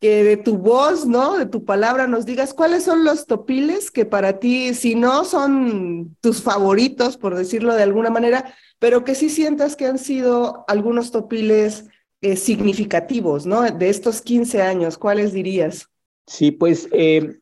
que 0.00 0.24
de 0.24 0.36
tu 0.36 0.58
voz, 0.58 1.06
¿no? 1.06 1.38
De 1.38 1.46
tu 1.46 1.64
palabra 1.64 2.08
nos 2.08 2.26
digas 2.26 2.52
cuáles 2.52 2.82
son 2.82 3.04
los 3.04 3.26
topiles 3.26 3.92
que 3.92 4.04
para 4.04 4.40
ti, 4.40 4.74
si 4.74 4.96
no 4.96 5.24
son 5.24 6.16
tus 6.20 6.42
favoritos, 6.42 7.16
por 7.16 7.36
decirlo 7.36 7.74
de 7.74 7.84
alguna 7.84 8.10
manera, 8.10 8.52
pero 8.80 9.04
que 9.04 9.14
sí 9.14 9.30
sientas 9.30 9.76
que 9.76 9.86
han 9.86 9.98
sido 9.98 10.64
algunos 10.66 11.12
topiles 11.12 11.84
eh, 12.22 12.36
significativos, 12.36 13.44
¿no? 13.44 13.60
De 13.62 13.90
estos 13.90 14.22
15 14.22 14.62
años, 14.62 14.96
¿cuáles 14.96 15.34
dirías? 15.34 15.90
Sí, 16.26 16.50
pues 16.50 16.88
eh, 16.92 17.40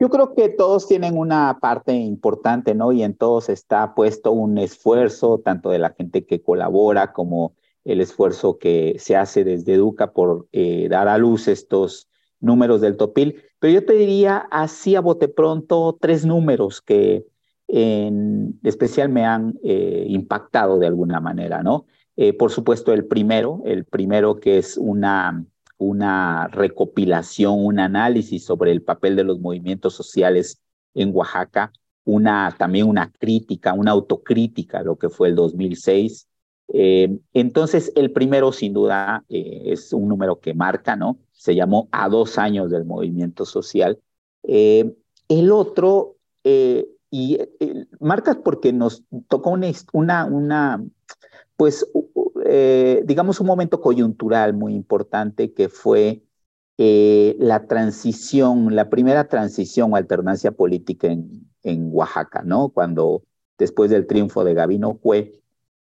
yo 0.00 0.10
creo 0.10 0.34
que 0.34 0.48
todos 0.48 0.88
tienen 0.88 1.16
una 1.16 1.58
parte 1.60 1.92
importante, 1.92 2.74
¿no? 2.74 2.90
Y 2.90 3.04
en 3.04 3.14
todos 3.14 3.48
está 3.48 3.94
puesto 3.94 4.32
un 4.32 4.58
esfuerzo, 4.58 5.38
tanto 5.38 5.70
de 5.70 5.78
la 5.78 5.90
gente 5.90 6.26
que 6.26 6.42
colabora 6.42 7.12
como 7.12 7.54
el 7.84 8.00
esfuerzo 8.00 8.58
que 8.58 8.96
se 8.98 9.14
hace 9.14 9.44
desde 9.44 9.74
Educa 9.74 10.12
por 10.12 10.48
eh, 10.50 10.88
dar 10.90 11.06
a 11.06 11.16
luz 11.16 11.46
estos 11.46 12.08
números 12.40 12.80
del 12.80 12.96
Topil. 12.96 13.40
Pero 13.60 13.72
yo 13.72 13.86
te 13.86 13.92
diría 13.92 14.48
así 14.50 14.96
a 14.96 15.00
bote 15.00 15.28
pronto 15.28 15.96
tres 16.00 16.26
números 16.26 16.82
que 16.82 17.24
en 17.68 18.58
especial 18.64 19.10
me 19.10 19.26
han 19.26 19.58
impactado 19.62 20.78
de 20.78 20.86
alguna 20.86 21.20
manera, 21.20 21.62
¿no? 21.62 21.86
Eh, 22.20 22.32
por 22.32 22.50
supuesto, 22.50 22.92
el 22.92 23.06
primero, 23.06 23.62
el 23.64 23.84
primero 23.84 24.40
que 24.40 24.58
es 24.58 24.76
una, 24.76 25.46
una 25.76 26.48
recopilación, 26.48 27.64
un 27.64 27.78
análisis 27.78 28.44
sobre 28.44 28.72
el 28.72 28.82
papel 28.82 29.14
de 29.14 29.22
los 29.22 29.38
movimientos 29.38 29.94
sociales 29.94 30.60
en 30.94 31.14
Oaxaca, 31.14 31.72
una, 32.04 32.52
también 32.58 32.88
una 32.88 33.12
crítica, 33.12 33.72
una 33.72 33.92
autocrítica, 33.92 34.82
lo 34.82 34.98
que 34.98 35.10
fue 35.10 35.28
el 35.28 35.36
2006. 35.36 36.26
Eh, 36.74 37.20
entonces, 37.34 37.92
el 37.94 38.10
primero, 38.10 38.50
sin 38.50 38.72
duda, 38.72 39.24
eh, 39.28 39.62
es 39.66 39.92
un 39.92 40.08
número 40.08 40.40
que 40.40 40.54
marca, 40.54 40.96
¿no? 40.96 41.20
Se 41.30 41.54
llamó 41.54 41.88
A 41.92 42.08
dos 42.08 42.36
años 42.36 42.68
del 42.72 42.84
movimiento 42.84 43.44
social. 43.44 43.96
el 44.42 45.52
otro, 45.52 46.16
y 47.10 47.38
marca 48.00 48.40
porque 48.42 48.72
nos 48.72 49.04
tocó 49.28 49.50
una, 49.50 49.70
una, 49.92 50.24
una 50.24 50.84
pues, 51.58 51.84
eh, 52.48 53.02
digamos, 53.04 53.40
un 53.40 53.46
momento 53.46 53.80
coyuntural 53.80 54.54
muy 54.54 54.74
importante 54.74 55.52
que 55.52 55.68
fue 55.68 56.22
eh, 56.78 57.36
la 57.38 57.66
transición, 57.66 58.74
la 58.74 58.88
primera 58.88 59.28
transición 59.28 59.92
o 59.92 59.96
alternancia 59.96 60.52
política 60.52 61.08
en, 61.08 61.46
en 61.62 61.90
Oaxaca, 61.92 62.42
¿no? 62.42 62.70
Cuando 62.70 63.22
después 63.58 63.90
del 63.90 64.06
triunfo 64.06 64.44
de 64.44 64.54
Gabino 64.54 64.94
fue, 65.02 65.40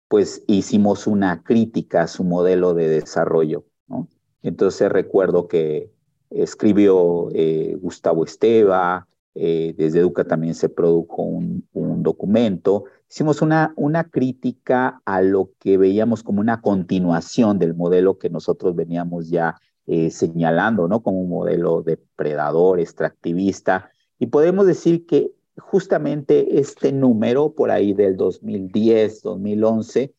pues 0.08 0.42
hicimos 0.46 1.06
una 1.06 1.42
crítica 1.42 2.02
a 2.02 2.06
su 2.06 2.24
modelo 2.24 2.72
de 2.72 2.88
desarrollo, 2.88 3.66
¿no? 3.86 4.08
Entonces 4.42 4.90
recuerdo 4.90 5.48
que 5.48 5.90
escribió 6.30 7.28
eh, 7.34 7.76
Gustavo 7.80 8.24
Esteva, 8.24 9.06
desde 9.34 9.98
Educa 9.98 10.24
también 10.24 10.54
se 10.54 10.68
produjo 10.68 11.22
un, 11.22 11.64
documento, 12.02 12.84
hicimos 13.10 13.42
una, 13.42 13.74
crítica 14.10 15.00
a 15.04 15.22
lo 15.22 15.50
que 15.58 15.76
veíamos 15.76 16.22
como 16.22 16.40
una 16.40 16.60
continuación 16.60 17.58
del 17.58 17.74
modelo 17.74 18.18
que 18.18 18.30
nosotros 18.30 18.76
veníamos 18.76 19.28
ya 19.30 19.56
eh, 19.86 20.10
señalando, 20.10 20.88
¿no? 20.88 21.02
Como 21.02 21.20
un 21.20 21.28
modelo 21.28 21.82
depredador, 21.82 22.80
extractivista. 22.80 23.90
Y 24.18 24.26
podemos 24.26 24.66
decir 24.66 25.04
que 25.04 25.32
justamente 25.58 26.58
este 26.58 26.90
número, 26.90 27.52
por 27.52 27.70
ahí 27.70 27.92
del 27.92 28.16
2010, 28.16 29.20
2011, 29.20 30.14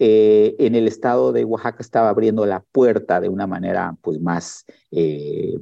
eh, 0.00 0.56
en 0.58 0.74
el 0.74 0.88
estado 0.88 1.32
de 1.32 1.44
Oaxaca 1.44 1.78
estaba 1.80 2.08
abriendo 2.08 2.44
la 2.46 2.64
puerta 2.72 3.20
de 3.20 3.28
una 3.28 3.46
manera 3.46 3.96
pues, 4.02 4.20
más, 4.20 4.66
eh, 4.90 5.54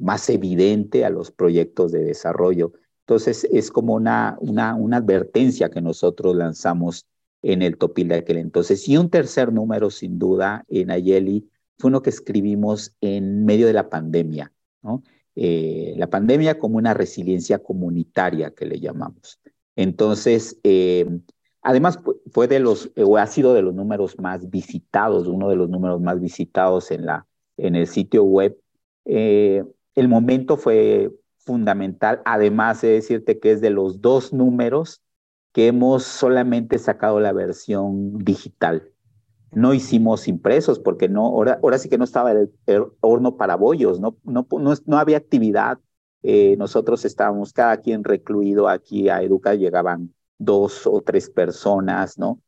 más 0.00 0.28
evidente 0.30 1.04
a 1.04 1.10
los 1.10 1.30
proyectos 1.30 1.92
de 1.92 2.04
desarrollo 2.04 2.72
entonces 3.06 3.46
es 3.52 3.70
como 3.70 3.94
una, 3.94 4.36
una, 4.40 4.74
una 4.74 4.96
advertencia 4.96 5.68
que 5.68 5.82
nosotros 5.82 6.34
lanzamos 6.34 7.06
en 7.42 7.60
el 7.60 7.76
Topil 7.76 8.08
de 8.08 8.16
aquel 8.16 8.38
entonces. 8.38 8.88
Y 8.88 8.96
un 8.96 9.10
tercer 9.10 9.52
número, 9.52 9.90
sin 9.90 10.18
duda, 10.18 10.64
en 10.68 10.90
Ayeli, 10.90 11.50
fue 11.78 11.88
uno 11.88 12.00
que 12.00 12.08
escribimos 12.08 12.94
en 13.02 13.44
medio 13.44 13.66
de 13.66 13.74
la 13.74 13.90
pandemia. 13.90 14.50
Eh, 15.36 15.94
la 15.98 16.08
pandemia 16.08 16.58
como 16.58 16.78
una 16.78 16.94
resiliencia 16.94 17.58
comunitaria 17.58 18.52
que 18.52 18.64
le 18.64 18.80
llamamos. 18.80 19.38
Entonces, 19.76 20.58
eh, 20.62 21.06
además 21.60 21.98
fue 22.32 22.48
de 22.48 22.60
los, 22.60 22.90
o 22.96 23.18
ha 23.18 23.26
sido 23.26 23.52
de 23.52 23.60
los 23.60 23.74
números 23.74 24.18
más 24.18 24.48
visitados, 24.48 25.26
uno 25.26 25.50
de 25.50 25.56
los 25.56 25.68
números 25.68 26.00
más 26.00 26.20
visitados 26.20 26.90
en, 26.90 27.04
la, 27.04 27.26
en 27.58 27.76
el 27.76 27.86
sitio 27.86 28.24
web. 28.24 28.56
Eh, 29.04 29.64
el 29.94 30.08
momento 30.08 30.56
fue 30.56 31.10
fundamental, 31.38 32.22
además 32.24 32.80
de 32.80 32.88
decirte 32.88 33.38
que 33.38 33.52
es 33.52 33.60
de 33.60 33.70
los 33.70 34.00
dos 34.00 34.32
números 34.32 35.02
que 35.52 35.68
hemos 35.68 36.02
solamente 36.02 36.78
sacado 36.78 37.20
la 37.20 37.32
versión 37.32 38.18
digital. 38.18 38.90
No 39.52 39.72
hicimos 39.72 40.26
impresos 40.26 40.80
porque 40.80 41.08
no, 41.08 41.26
ahora, 41.26 41.78
sí 41.78 41.88
que 41.88 41.98
no 41.98 42.04
estaba 42.04 42.32
el, 42.32 42.50
horno 43.00 43.36
para 43.36 43.54
bollos, 43.54 44.00
no, 44.00 44.16
no, 44.24 44.46
no, 44.86 44.98
había 44.98 45.16
actividad. 45.16 45.78
Eh, 46.24 46.56
nosotros 46.58 47.04
estábamos 47.04 47.52
cada 47.52 47.76
quien 47.76 48.02
recluido 48.02 48.68
aquí 48.68 49.08
a 49.08 49.22
Educa, 49.22 49.54
llegaban 49.54 50.12
dos 50.38 50.86
o 50.86 51.02
tres 51.02 51.30
personas, 51.30 52.18
¿no? 52.18 52.40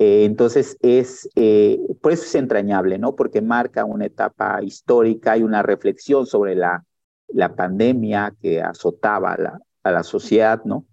Eh, 0.00 0.24
entonces 0.24 0.76
es, 0.80 1.28
eh, 1.36 1.78
por 2.00 2.10
eso 2.10 2.24
es 2.24 2.34
entrañable, 2.34 2.98
¿no? 2.98 3.14
Porque 3.14 3.40
marca 3.40 3.84
una 3.84 4.06
etapa 4.06 4.60
histórica 4.62 5.36
y 5.36 5.44
una 5.44 5.62
reflexión 5.62 6.26
sobre 6.26 6.56
la 6.56 6.84
la 7.32 7.54
pandemia 7.54 8.34
que 8.40 8.60
azotaba 8.60 9.32
a 9.32 9.38
la, 9.38 9.60
a 9.82 9.90
la 9.90 10.02
sociedad, 10.02 10.62
¿no? 10.64 10.86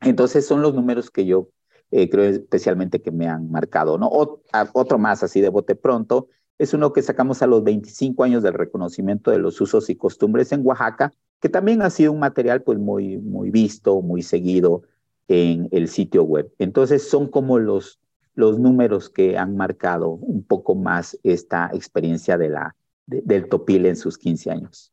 Entonces 0.00 0.46
son 0.46 0.62
los 0.62 0.74
números 0.74 1.10
que 1.10 1.26
yo 1.26 1.48
eh, 1.90 2.08
creo 2.08 2.24
especialmente 2.24 3.00
que 3.00 3.10
me 3.10 3.26
han 3.26 3.50
marcado, 3.50 3.98
¿no? 3.98 4.10
otro 4.10 4.98
más 4.98 5.22
así 5.22 5.40
de 5.40 5.48
bote 5.48 5.74
pronto, 5.74 6.28
es 6.58 6.74
uno 6.74 6.92
que 6.92 7.02
sacamos 7.02 7.40
a 7.42 7.46
los 7.46 7.64
25 7.64 8.24
años 8.24 8.42
del 8.42 8.54
reconocimiento 8.54 9.30
de 9.30 9.38
los 9.38 9.60
usos 9.60 9.88
y 9.88 9.96
costumbres 9.96 10.52
en 10.52 10.66
Oaxaca, 10.66 11.12
que 11.40 11.48
también 11.48 11.82
ha 11.82 11.90
sido 11.90 12.12
un 12.12 12.18
material 12.18 12.62
pues 12.62 12.78
muy, 12.78 13.18
muy 13.18 13.50
visto, 13.50 14.02
muy 14.02 14.22
seguido 14.22 14.82
en 15.28 15.68
el 15.70 15.88
sitio 15.88 16.24
web. 16.24 16.52
Entonces 16.58 17.08
son 17.08 17.28
como 17.28 17.58
los, 17.58 17.98
los 18.38 18.56
números 18.56 19.10
que 19.10 19.36
han 19.36 19.56
marcado 19.56 20.10
un 20.10 20.44
poco 20.44 20.76
más 20.76 21.18
esta 21.24 21.70
experiencia 21.74 22.38
de 22.38 22.48
la, 22.48 22.76
del 23.04 23.48
Topil 23.48 23.84
en 23.86 23.96
sus 23.96 24.16
15 24.16 24.52
años. 24.52 24.92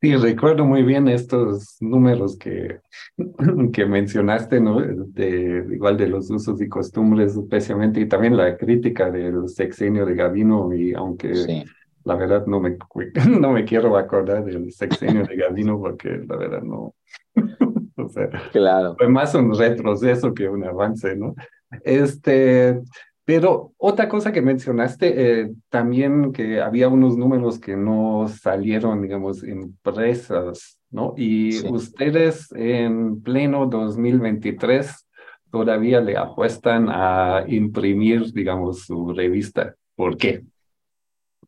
Sí, 0.00 0.16
recuerdo 0.16 0.64
muy 0.64 0.82
bien 0.82 1.06
estos 1.06 1.76
números 1.80 2.36
que, 2.36 2.80
que 3.72 3.86
mencionaste, 3.86 4.60
¿no? 4.60 4.80
De, 4.80 5.64
igual 5.70 5.96
de 5.96 6.08
los 6.08 6.28
usos 6.28 6.60
y 6.60 6.68
costumbres, 6.68 7.36
especialmente, 7.36 8.00
y 8.00 8.08
también 8.08 8.36
la 8.36 8.56
crítica 8.56 9.12
del 9.12 9.48
sexenio 9.48 10.04
de 10.04 10.16
Gavino, 10.16 10.74
y 10.74 10.92
aunque 10.92 11.64
la 12.02 12.16
verdad 12.16 12.46
no 12.46 12.58
me, 12.58 12.78
no 13.40 13.52
me 13.52 13.64
quiero 13.64 13.96
acordar 13.96 14.44
del 14.44 14.72
sexenio 14.72 15.24
de 15.24 15.36
Gavino, 15.36 15.78
porque 15.78 16.20
la 16.26 16.36
verdad 16.36 16.62
no. 16.62 16.96
o 17.96 18.08
sea, 18.08 18.28
claro. 18.50 18.96
fue 18.98 19.06
más 19.06 19.36
un 19.36 19.56
retroceso 19.56 20.34
que 20.34 20.48
un 20.48 20.64
avance, 20.64 21.14
¿no? 21.14 21.36
Este, 21.84 22.80
pero 23.24 23.72
otra 23.78 24.08
cosa 24.08 24.32
que 24.32 24.42
mencionaste, 24.42 25.42
eh, 25.42 25.52
también 25.68 26.32
que 26.32 26.60
había 26.60 26.88
unos 26.88 27.16
números 27.16 27.58
que 27.58 27.76
no 27.76 28.26
salieron, 28.28 29.00
digamos, 29.00 29.44
impresas, 29.44 30.78
¿no? 30.90 31.14
Y 31.16 31.66
ustedes 31.68 32.50
en 32.52 33.22
pleno 33.22 33.66
2023 33.66 35.08
todavía 35.50 36.00
le 36.00 36.16
apuestan 36.16 36.88
a 36.88 37.44
imprimir, 37.46 38.32
digamos, 38.32 38.86
su 38.86 39.12
revista. 39.12 39.76
¿Por 39.94 40.16
qué? 40.16 40.42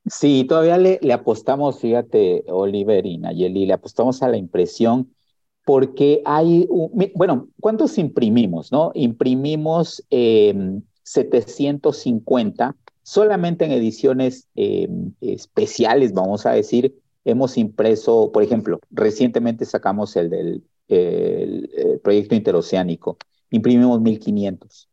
Sí, 0.07 0.45
todavía 0.47 0.77
le, 0.77 0.99
le 1.03 1.13
apostamos, 1.15 1.81
fíjate, 1.81 2.45
Oliver 2.49 3.07
y 3.07 3.19
Nayeli, 3.19 3.67
le 3.67 3.73
apostamos 3.73 4.23
a 4.23 4.29
la 4.29 4.37
impresión 4.37 5.14
porque 5.65 6.23
hay, 6.25 6.69
bueno, 7.15 7.49
¿cuántos 7.61 7.99
imprimimos, 7.99 8.71
no? 8.73 8.93
Imprimimos... 8.95 10.05
Eh, 10.11 10.81
750, 11.05 12.77
solamente 13.03 13.65
en 13.65 13.73
ediciones 13.73 14.49
eh, 14.57 14.89
especiales, 15.21 16.13
vamos 16.13 16.47
a 16.47 16.53
decir, 16.53 16.99
hemos 17.25 17.57
impreso, 17.59 18.33
por 18.33 18.43
ejemplo, 18.43 18.81
recientemente 18.91 19.65
sacamos 19.67 20.17
el 20.17 20.31
del 20.31 20.65
proyecto 22.03 22.35
interoceánico, 22.35 23.17
imprimimos 23.51 24.01
1500. 24.01 24.89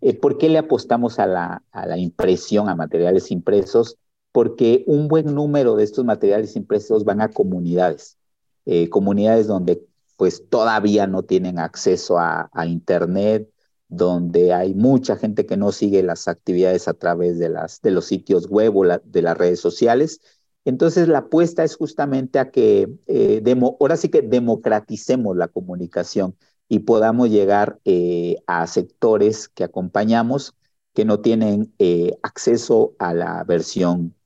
Eh, 0.00 0.14
¿Por 0.14 0.38
qué 0.38 0.48
le 0.48 0.58
apostamos 0.58 1.18
a 1.18 1.26
la, 1.26 1.62
a 1.72 1.86
la 1.86 1.98
impresión, 1.98 2.68
a 2.68 2.76
materiales 2.76 3.30
impresos? 3.30 3.98
porque 4.30 4.84
un 4.86 5.08
buen 5.08 5.34
número 5.34 5.74
de 5.74 5.84
estos 5.84 6.04
materiales 6.04 6.54
impresos 6.54 7.02
van 7.02 7.20
a 7.22 7.30
comunidades, 7.30 8.18
eh, 8.66 8.88
comunidades 8.88 9.46
donde 9.46 9.82
pues 10.18 10.50
todavía 10.50 11.06
no 11.06 11.22
tienen 11.22 11.58
acceso 11.60 12.18
a, 12.18 12.50
Internet, 12.66 13.48
donde 13.88 14.52
hay 14.52 14.74
mucha 14.74 15.16
gente 15.16 15.46
que 15.46 15.56
no 15.56 15.72
sigue 15.72 16.02
las 16.02 16.28
actividades 16.28 16.88
a 16.88 16.94
través 16.94 17.38
de, 17.38 17.48
las, 17.48 17.80
de 17.82 17.92
los 17.92 18.06
sitios 18.06 18.48
web 18.48 18.76
o 18.76 18.84
de 18.84 19.22
las 19.22 19.38
redes 19.38 19.60
sociales. 19.60 20.20
Entonces 20.64 21.08
la 21.08 21.18
apuesta 21.20 21.64
es 21.64 21.76
justamente 21.76 22.40
a 22.40 22.50
que 22.50 22.90
eh, 23.06 23.42
ahora 23.80 23.96
sí 23.96 24.08
que 24.08 24.22
democraticemos 24.22 25.36
la 25.36 25.48
comunicación 25.48 26.36
y 26.68 26.80
podamos 26.80 27.30
llegar 27.30 27.78
eh, 27.84 28.38
a 28.48 28.66
sectores 28.66 29.48
que 29.48 29.64
acompañamos 29.64 30.56
que 30.94 31.04
no 31.04 31.20
tienen 31.20 31.72
eh, 31.78 32.18
acceso 32.22 32.96
a 32.98 33.14
la 33.14 33.44
versión 33.44 34.16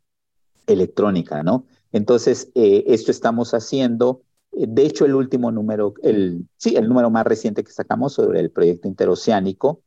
electrónica, 0.66 1.42
¿no? 1.42 1.66
Entonces, 1.92 2.50
eh, 2.54 2.84
esto 2.86 3.10
estamos 3.10 3.52
haciendo. 3.52 4.22
De 4.52 4.84
hecho, 4.84 5.04
el 5.04 5.14
último 5.14 5.50
número, 5.50 5.94
el, 6.02 6.46
sí, 6.56 6.76
el 6.76 6.88
número 6.88 7.10
más 7.10 7.24
reciente 7.24 7.64
que 7.64 7.72
sacamos 7.72 8.12
sobre 8.14 8.40
el 8.40 8.50
proyecto 8.50 8.88
interoceánico, 8.88 9.82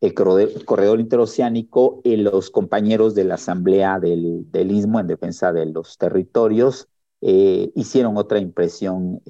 el 0.00 0.14
corredor, 0.14 1.00
interoceánico, 1.00 2.00
y 2.04 2.16
los 2.16 2.50
compañeros 2.50 3.14
de 3.14 3.24
la 3.24 3.34
Asamblea 3.34 3.98
del, 3.98 4.50
del 4.52 4.70
Istmo 4.70 5.00
en 5.00 5.08
defensa 5.08 5.52
de 5.52 5.66
los 5.66 5.98
territorios 5.98 6.88
hicieron 7.20 8.16
otra 8.16 8.38
impresión 8.38 9.20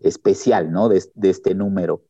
especial, 0.00 0.72
¿no? 0.72 0.88
De, 0.88 1.04
de 1.14 1.30
este 1.30 1.54
número 1.54 2.02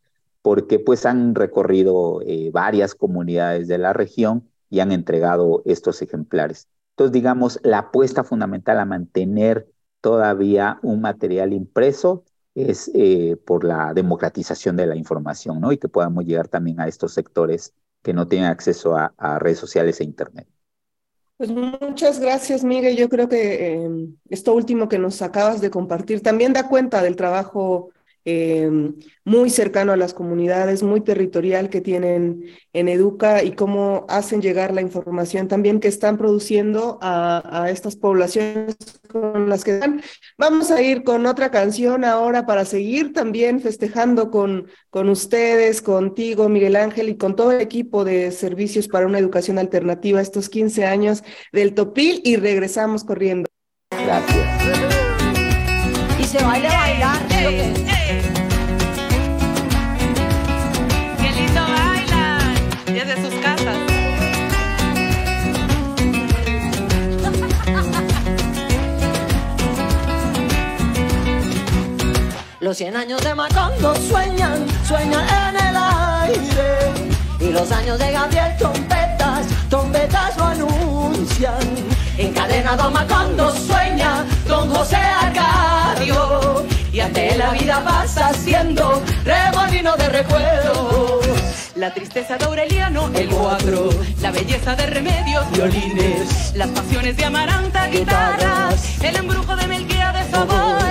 porque 0.43 0.81
pues 0.81 1.07
han 1.07 1.35
recorrido 1.35 2.21
eh, 2.27 2.51
varias 2.53 2.95
comunidades 2.95 3.69
de 3.69 3.79
la 3.79 3.93
región 3.93 4.49
y 4.69 4.81
han 4.81 4.93
entregado 4.93 5.63
estos 5.65 6.03
ejemplares. 6.03 6.69
Entonces, 6.91 7.13
digamos, 7.13 7.61
la 7.63 7.79
apuesta 7.79 8.25
fundamental 8.25 8.79
a 8.79 8.85
mantener 8.85 9.72
todavía 10.03 10.79
un 10.83 11.01
material 11.01 11.55
impreso 11.55 12.25
es 12.55 12.91
eh, 12.95 13.37
por 13.47 13.65
la 13.65 13.95
democratización 13.95 14.77
de 14.77 14.87
la 14.87 14.97
información, 14.97 15.61
¿no? 15.61 15.73
Y 15.73 15.79
que 15.79 15.89
podamos 15.89 16.27
llegar 16.27 16.49
también 16.49 16.81
a 16.81 16.89
estos 16.89 17.15
sectores 17.15 17.73
que 18.03 18.13
no 18.13 18.29
tienen 18.29 18.51
acceso 18.51 18.97
a, 18.97 19.39
redes 19.39 19.59
sociales 19.59 20.01
e 20.01 20.05
Internet. 20.05 20.47
Pues 21.39 21.51
muchas 21.51 22.21
gracias, 22.21 22.63
Miguel. 22.63 22.97
Yo 22.97 23.09
creo 23.09 23.29
que 23.29 23.73
em, 23.73 24.17
esto 24.29 24.53
último 24.55 24.89
que 24.89 24.99
nos 24.99 25.23
acabas 25.23 25.61
de 25.61 25.71
compartir 25.71 26.21
también 26.21 26.53
da 26.53 26.69
cuenta 26.69 27.01
del 27.01 27.17
trabajo 27.17 27.91
Em, 28.25 28.95
muy 29.25 29.51
cercano 29.51 29.91
a 29.93 29.97
las 29.97 30.15
comunidades, 30.15 30.85
muy 30.85 31.01
territorial 31.01 31.71
que 31.71 31.81
tienen 31.81 32.45
en 32.73 32.89
Educa 32.89 33.43
y 33.43 33.53
cómo 33.53 34.07
hacen 34.09 34.41
llegar 34.41 34.73
la 34.73 34.81
información 34.81 35.49
también 35.49 35.81
que 35.81 35.89
están 35.89 36.19
produciendo 36.19 36.99
a, 37.03 37.67
estas 37.69 37.97
poblaciones 37.97 38.77
con 39.09 39.49
las 39.49 39.65
que 39.65 39.75
están. 39.75 40.03
Vamos 40.39 40.71
a 40.71 40.81
ir 40.81 41.03
con 41.03 41.27
otra 41.27 41.51
canción 41.51 42.05
ahora 42.05 42.47
para 42.47 42.65
seguir 42.65 43.13
también 43.13 43.61
festejando 43.61 44.31
con, 44.31 44.69
con 44.91 45.09
ustedes, 45.09 45.83
contigo, 45.83 46.49
Miguel 46.49 46.77
Ángel, 46.77 47.09
y 47.09 47.17
con 47.17 47.35
todo 47.35 47.51
el 47.51 47.61
equipo 47.61 48.05
de 48.05 48.31
Servicios 48.31 48.87
para 48.87 49.07
una 49.07 49.19
Educación 49.19 49.59
Alternativa 49.59 50.21
estos 50.21 50.49
15 50.49 50.85
años 50.85 51.25
del 51.53 51.75
Topil 51.75 52.21
y 52.25 52.37
regresamos 52.37 53.03
corriendo. 53.03 53.49
Gracias. 53.91 54.47
Y 56.21 56.25
se 56.25 56.43
baila 56.43 56.69
bailar. 56.69 58.02
Los 72.63 72.77
cien 72.77 72.95
años 72.95 73.21
de 73.25 73.35
Macondo 73.35 73.93
sueñan, 73.97 74.65
sueñan 74.87 75.27
en 75.29 75.67
el 75.67 75.77
aire. 75.77 76.93
Y 77.41 77.51
los 77.51 77.73
años 77.73 77.99
de 77.99 78.13
Gabriel 78.13 78.57
trompetas, 78.57 79.49
trompetas 79.69 80.37
lo 80.37 80.45
anuncian. 80.45 81.59
Encadenado 82.17 82.85
a 82.85 82.91
Macondo 82.91 83.53
sueña 83.53 84.25
don 84.47 84.71
José 84.71 84.95
Arcadio. 84.95 86.65
Y 86.93 87.01
ante 87.01 87.37
la 87.37 87.51
vida 87.51 87.83
pasa 87.83 88.33
siendo 88.33 89.03
remolino 89.25 89.97
de 89.97 90.09
recuerdos. 90.09 91.27
La 91.75 91.93
tristeza 91.93 92.39
de 92.39 92.45
Aureliano, 92.45 93.11
el 93.13 93.29
cuatro, 93.29 93.91
la 94.21 94.31
belleza 94.31 94.77
de 94.77 94.87
Remedios, 94.87 95.51
violines, 95.51 96.55
las 96.55 96.69
pasiones 96.69 97.17
de 97.17 97.25
Amaranta, 97.25 97.89
guitarras, 97.89 99.03
el 99.03 99.17
embrujo 99.17 99.57
de 99.57 99.67
Melquía 99.67 100.13
de 100.13 100.31
Savoy 100.31 100.82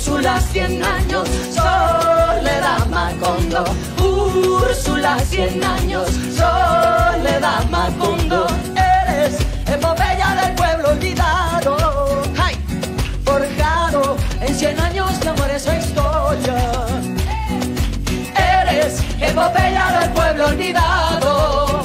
Úrsula, 0.00 0.40
cien 0.40 0.82
años, 0.82 1.28
soledad 1.54 2.86
Macondo. 2.88 3.64
Úrsula, 4.02 5.18
cien 5.18 5.62
años, 5.62 6.08
soledad 6.34 7.68
Macondo. 7.68 8.46
Eres 8.74 9.36
epopeya 9.66 10.36
del 10.40 10.54
pueblo 10.54 10.88
olvidado. 10.92 12.22
Forjado 13.26 14.16
en 14.40 14.54
cien 14.54 14.80
años 14.80 15.20
de 15.20 15.28
amor 15.28 15.50
esa 15.50 15.76
historia. 15.76 16.72
Eres 18.34 19.02
epopeya 19.20 20.00
del 20.00 20.10
pueblo 20.12 20.46
olvidado. 20.46 21.84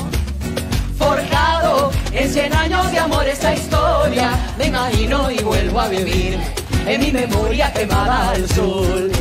Forjado 0.98 1.92
en 2.14 2.32
cien 2.32 2.54
años 2.54 2.90
de 2.92 3.00
amor 3.00 3.28
esa 3.28 3.54
historia. 3.54 4.30
Me 4.58 4.68
imagino 4.68 5.30
y 5.30 5.44
vuelvo 5.44 5.82
a 5.82 5.90
vivir 5.90 6.65
en 6.86 7.02
mi 7.02 7.12
memoria 7.12 7.72
quemada 7.74 8.32
al 8.32 8.48
sol. 8.50 9.12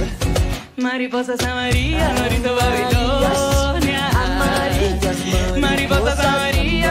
Mariposas 0.77 1.43
amarillas, 1.43 2.21
marito 2.21 2.55
Babilonia. 2.55 4.11
Amarillas, 4.11 5.59
mariposas 5.59 6.19
amarillas 6.19 6.84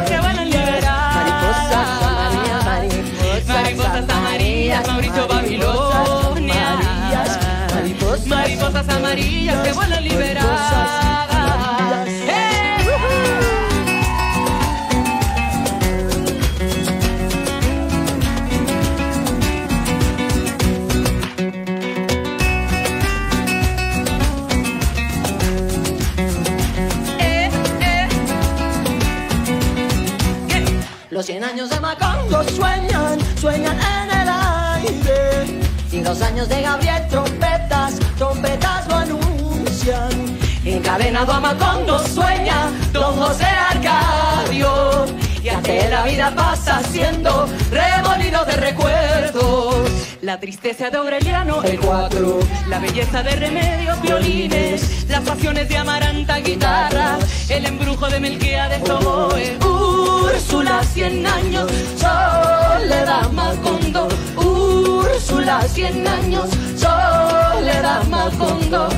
Macondo 41.54 42.00
sueña 42.00 42.72
don 42.92 43.16
José 43.16 43.46
Arcadio. 43.46 45.06
Y 45.44 45.50
ante 45.50 45.90
la 45.90 46.04
vida 46.04 46.34
pasa 46.36 46.82
siendo 46.92 47.48
remolino 47.70 48.44
de 48.46 48.54
recuerdos. 48.54 49.92
La 50.22 50.40
tristeza 50.40 50.90
de 50.90 50.98
Aureliano, 50.98 51.62
el 51.64 51.80
cuatro. 51.80 52.40
La 52.70 52.80
belleza 52.80 53.22
de 53.22 53.36
Remedios, 53.36 54.02
violines. 54.02 55.06
Las 55.10 55.22
pasiones 55.22 55.70
de 55.70 55.78
Amaranta, 55.78 56.38
guitarra. 56.38 57.20
El 57.50 57.66
embrujo 57.66 58.08
de 58.10 58.20
Melquía 58.20 58.70
de 58.70 58.80
Toboe. 58.80 59.58
Úrsula, 59.64 60.84
cien 60.84 61.28
años. 61.28 61.70
Soledad 61.98 63.30
Macondo. 63.32 64.08
Úrsula, 64.38 65.62
cien 65.68 66.08
años. 66.08 66.50
Soledad 66.78 68.04
Macondo. 68.10 68.90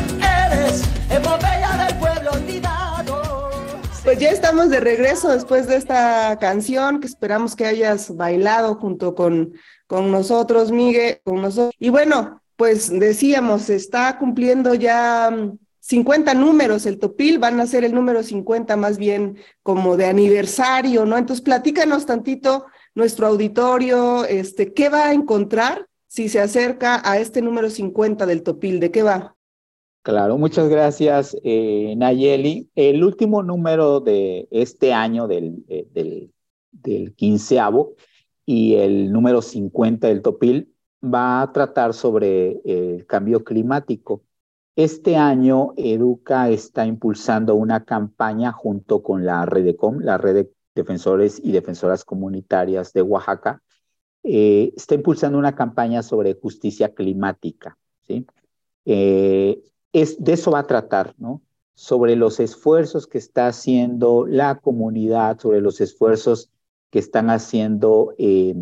Pues 4.15 4.23
ya 4.23 4.31
estamos 4.31 4.69
de 4.69 4.79
regreso 4.79 5.27
después 5.27 5.67
de 5.67 5.75
esta 5.75 6.37
canción 6.39 7.01
que 7.01 7.07
esperamos 7.07 7.53
que 7.53 7.65
hayas 7.65 8.15
bailado 8.15 8.75
junto 8.75 9.13
con 9.13 9.55
con 9.87 10.09
nosotros, 10.09 10.71
Miguel, 10.71 11.19
con 11.25 11.41
nosotros. 11.41 11.73
Y 11.79 11.89
bueno, 11.89 12.41
pues 12.55 12.89
decíamos, 12.89 13.69
está 13.69 14.17
cumpliendo 14.17 14.73
ya 14.73 15.35
50 15.81 16.33
mm, 16.33 16.39
números, 16.39 16.85
el 16.85 16.97
Topil 16.97 17.39
van 17.39 17.59
a 17.59 17.67
ser 17.67 17.83
el 17.83 17.93
número 17.93 18.23
50 18.23 18.77
más 18.77 18.97
bien 18.97 19.37
como 19.61 19.97
de 19.97 20.05
aniversario, 20.05 21.05
¿no? 21.05 21.17
Entonces, 21.17 21.43
platícanos 21.43 22.05
tantito 22.05 22.67
nuestro 22.93 23.27
auditorio, 23.27 24.23
este, 24.23 24.71
¿qué 24.71 24.87
va 24.87 25.07
a 25.07 25.13
encontrar 25.13 25.87
si 26.07 26.29
se 26.29 26.39
acerca 26.39 27.01
a 27.03 27.19
este 27.19 27.41
número 27.41 27.69
50 27.69 28.25
del 28.25 28.43
Topil? 28.43 28.79
¿De 28.79 28.91
qué 28.91 29.03
va? 29.03 29.34
Claro, 30.05 30.37
muchas 30.37 30.69
gracias, 30.69 31.35
eh, 31.43 31.95
Nayeli. 31.97 32.69
El 32.75 33.03
último 33.03 33.41
número 33.41 34.01
de 34.01 34.47
este 34.51 34.93
año 34.93 35.27
del, 35.27 35.65
eh, 35.67 35.87
del, 35.91 36.31
del 36.71 37.15
quinceavo 37.15 37.95
y 38.45 38.75
el 38.75 39.11
número 39.11 39.41
50 39.41 40.07
del 40.07 40.21
Topil 40.21 40.71
va 41.03 41.41
a 41.41 41.51
tratar 41.51 41.95
sobre 41.95 42.61
el 42.65 43.07
cambio 43.07 43.43
climático. 43.43 44.21
Este 44.75 45.15
año 45.17 45.73
Educa 45.75 46.51
está 46.51 46.85
impulsando 46.85 47.55
una 47.55 47.83
campaña 47.83 48.51
junto 48.51 49.01
con 49.01 49.25
la 49.25 49.43
Redecom, 49.47 50.01
la 50.01 50.19
Red 50.19 50.35
de 50.35 50.51
Defensores 50.75 51.41
y 51.43 51.51
Defensoras 51.51 52.05
Comunitarias 52.05 52.93
de 52.93 53.01
Oaxaca. 53.01 53.63
Eh, 54.21 54.71
está 54.77 54.93
impulsando 54.93 55.39
una 55.39 55.55
campaña 55.55 56.03
sobre 56.03 56.35
justicia 56.35 56.93
climática. 56.93 57.75
¿sí? 58.03 58.27
Es, 60.01 60.23
de 60.23 60.33
eso 60.33 60.51
va 60.51 60.59
a 60.59 60.67
tratar, 60.67 61.15
¿no? 61.17 61.41
Sobre 61.73 62.15
los 62.15 62.39
esfuerzos 62.39 63.07
que 63.07 63.17
está 63.17 63.47
haciendo 63.47 64.25
la 64.25 64.55
comunidad, 64.59 65.39
sobre 65.39 65.61
los 65.61 65.81
esfuerzos 65.81 66.49
que 66.89 66.99
están 66.99 67.29
haciendo 67.29 68.13
eh, 68.17 68.55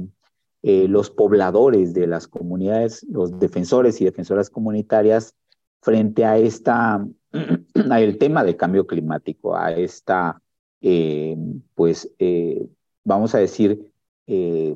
los 0.63 1.09
pobladores 1.09 1.93
de 1.93 2.07
las 2.07 2.27
comunidades, 2.27 3.05
los 3.09 3.37
defensores 3.39 3.99
y 3.99 4.05
defensoras 4.05 4.49
comunitarias 4.49 5.35
frente 5.81 6.25
a 6.25 6.37
esta, 6.37 7.05
a 7.89 8.01
el 8.01 8.17
tema 8.17 8.43
del 8.43 8.55
cambio 8.55 8.87
climático, 8.87 9.55
a 9.55 9.73
esta, 9.73 10.41
eh, 10.81 11.35
pues, 11.75 12.09
eh, 12.19 12.65
vamos 13.03 13.35
a 13.35 13.39
decir, 13.39 13.91
eh, 14.27 14.75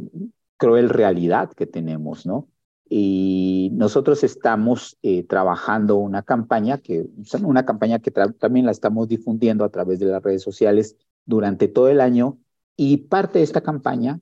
cruel 0.58 0.90
realidad 0.90 1.52
que 1.54 1.66
tenemos, 1.66 2.26
¿no? 2.26 2.48
Y 2.90 3.70
nosotros 3.74 4.24
estamos 4.24 4.98
trabajando 5.28 5.98
una 5.98 6.24
campaña 6.24 6.78
que, 6.78 7.08
una 7.42 7.66
campaña 7.66 8.00
que 8.00 8.12
también 8.12 8.66
la 8.66 8.72
estamos 8.72 9.08
difundiendo 9.08 9.64
a 9.66 9.70
través 9.70 10.00
de 10.00 10.06
las 10.08 10.24
redes 10.24 10.44
sociales 10.44 10.96
durante 11.26 11.68
todo 11.68 11.90
el 11.90 12.02
año. 12.02 12.38
Y 12.76 12.98
parte 12.98 13.40
de 13.40 13.44
esta 13.44 13.62
campaña, 13.62 14.20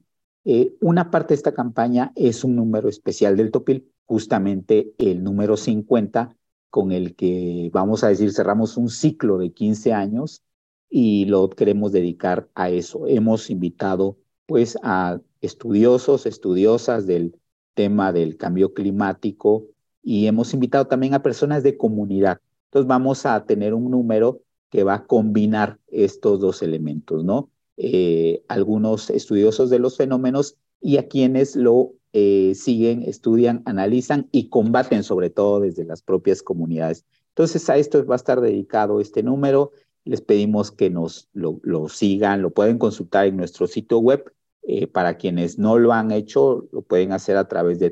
una 0.82 1.12
parte 1.12 1.30
de 1.30 1.36
esta 1.36 1.54
campaña 1.54 2.12
es 2.16 2.44
un 2.44 2.56
número 2.56 2.90
especial 2.90 3.36
del 3.38 3.52
Topil, 3.52 3.92
justamente 4.06 4.94
el 4.98 5.24
número 5.24 5.58
50, 5.58 6.36
con 6.70 6.92
el 6.92 7.16
que, 7.16 7.70
vamos 7.74 8.04
a 8.04 8.10
decir, 8.10 8.32
cerramos 8.34 8.78
un 8.78 8.90
ciclo 8.90 9.38
de 9.38 9.54
15 9.54 9.94
años 9.94 10.44
y 10.90 11.26
lo 11.26 11.50
queremos 11.50 11.92
dedicar 11.92 12.50
a 12.54 12.70
eso. 12.70 13.08
Hemos 13.08 13.50
invitado 13.50 14.18
pues 14.46 14.78
a 14.84 15.20
estudiosos, 15.42 16.26
estudiosas 16.26 17.08
del 17.08 17.40
tema 17.76 18.12
del 18.12 18.38
cambio 18.38 18.74
climático 18.74 19.66
y 20.02 20.26
hemos 20.26 20.54
invitado 20.54 20.88
también 20.88 21.14
a 21.14 21.22
personas 21.22 21.62
de 21.62 21.78
comunidad. 21.78 22.40
Entonces 22.66 22.88
vamos 22.88 23.26
a 23.28 23.46
tener 23.46 23.74
un 23.74 23.92
número 23.92 24.42
que 24.72 24.84
va 24.84 24.96
a 24.96 25.06
combinar 25.06 25.80
estos 25.88 26.40
dos 26.40 26.64
elementos, 26.64 27.24
¿no? 27.24 27.50
Eh, 27.78 28.44
algunos 28.48 29.10
estudiosos 29.10 29.70
de 29.70 29.80
los 29.80 29.98
fenómenos 29.98 30.58
y 30.82 30.98
a 30.98 31.08
quienes 31.08 31.56
lo 31.56 31.94
eh, 32.14 32.54
siguen, 32.56 33.04
estudian, 33.04 33.62
analizan 33.66 34.30
y 34.32 34.48
combaten 34.48 35.04
sobre 35.04 35.30
todo 35.30 35.60
desde 35.60 35.84
las 35.84 36.02
propias 36.02 36.42
comunidades. 36.42 37.06
Entonces 37.30 37.70
a 37.70 37.78
esto 37.78 38.06
va 38.06 38.16
a 38.16 38.18
estar 38.18 38.40
dedicado 38.40 39.02
este 39.02 39.22
número. 39.22 39.72
Les 40.06 40.22
pedimos 40.22 40.72
que 40.72 40.90
nos 40.90 41.28
lo, 41.34 41.60
sigan, 41.90 42.42
lo 42.42 42.52
pueden 42.52 42.78
consultar 42.78 43.28
en 43.28 43.36
nuestro 43.36 43.68
sitio 43.68 44.00
web. 44.00 44.32
Eh, 44.68 44.88
para 44.88 45.18
quienes 45.18 45.60
no 45.60 45.78
lo 45.78 45.94
han 45.94 46.12
hecho, 46.12 46.68
lo 46.72 46.82
pueden 46.82 47.12
hacer 47.12 47.38
a 47.38 47.48
través 47.48 47.78
de 47.78 47.92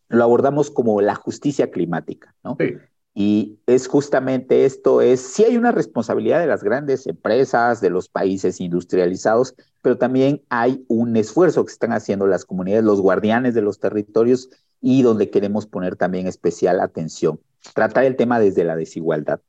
lo 0.07 0.23
abordamos 0.23 0.71
como 0.71 1.01
la 1.01 1.15
justicia 1.15 1.69
climática, 1.69 2.33
¿no? 2.43 2.55
Sí. 2.59 2.75
Y 3.19 3.57
es 3.65 3.87
justamente 3.87 4.65
esto, 4.65 5.01
es, 5.01 5.19
sí 5.19 5.43
hay 5.43 5.57
una 5.57 5.71
responsabilidad 5.71 6.39
de 6.39 6.45
las 6.45 6.63
grandes 6.63 7.07
empresas, 7.07 7.81
de 7.81 7.89
los 7.89 8.09
países 8.09 8.61
industrializados, 8.61 9.55
pero 9.81 9.97
también 9.97 10.43
hay 10.49 10.85
un 10.87 11.17
esfuerzo 11.17 11.65
que 11.65 11.71
están 11.71 11.93
haciendo 11.93 12.27
las 12.27 12.45
comunidades, 12.45 12.85
los 12.85 13.01
guardianes 13.01 13.55
de 13.55 13.63
los 13.63 13.79
territorios 13.79 14.51
y 14.81 15.01
donde 15.01 15.31
queremos 15.31 15.65
poner 15.65 15.95
también 15.95 16.27
especial 16.27 16.79
atención. 16.79 17.39
Tratar 17.73 18.03
el 18.03 18.17
tema 18.17 18.39
desde 18.39 18.63
la 18.63 18.75
desigualdad. 18.75 19.39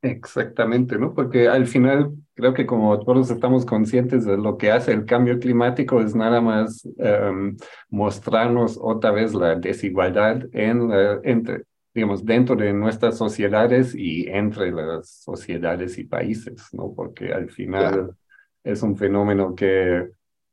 Exactamente, 0.00 0.96
¿no? 0.96 1.12
Porque 1.12 1.46
al 1.46 1.66
final 1.66 2.14
creo 2.32 2.54
que 2.54 2.64
como 2.64 2.98
todos 3.00 3.30
estamos 3.30 3.66
conscientes 3.66 4.24
de 4.24 4.38
lo 4.38 4.56
que 4.56 4.72
hace 4.72 4.92
el 4.92 5.04
cambio 5.04 5.38
climático 5.38 6.00
es 6.00 6.14
nada 6.14 6.40
más 6.40 6.88
em, 6.96 7.58
mostrarnos 7.90 8.78
otra 8.80 9.10
vez 9.10 9.34
la 9.34 9.56
desigualdad 9.56 10.46
en, 10.52 10.90
entre, 11.22 11.64
digamos, 11.94 12.24
dentro 12.24 12.56
de 12.56 12.72
nuestras 12.72 13.16
sociedades 13.18 13.94
y 13.94 14.28
entre 14.28 14.70
las 14.70 15.08
sociedades 15.08 15.98
y 15.98 16.04
países, 16.04 16.68
¿no? 16.72 16.92
Porque 16.94 17.32
al 17.32 17.50
final 17.50 18.14
es 18.62 18.82
un 18.82 18.96
fenómeno 18.96 19.54
que 19.54 20.08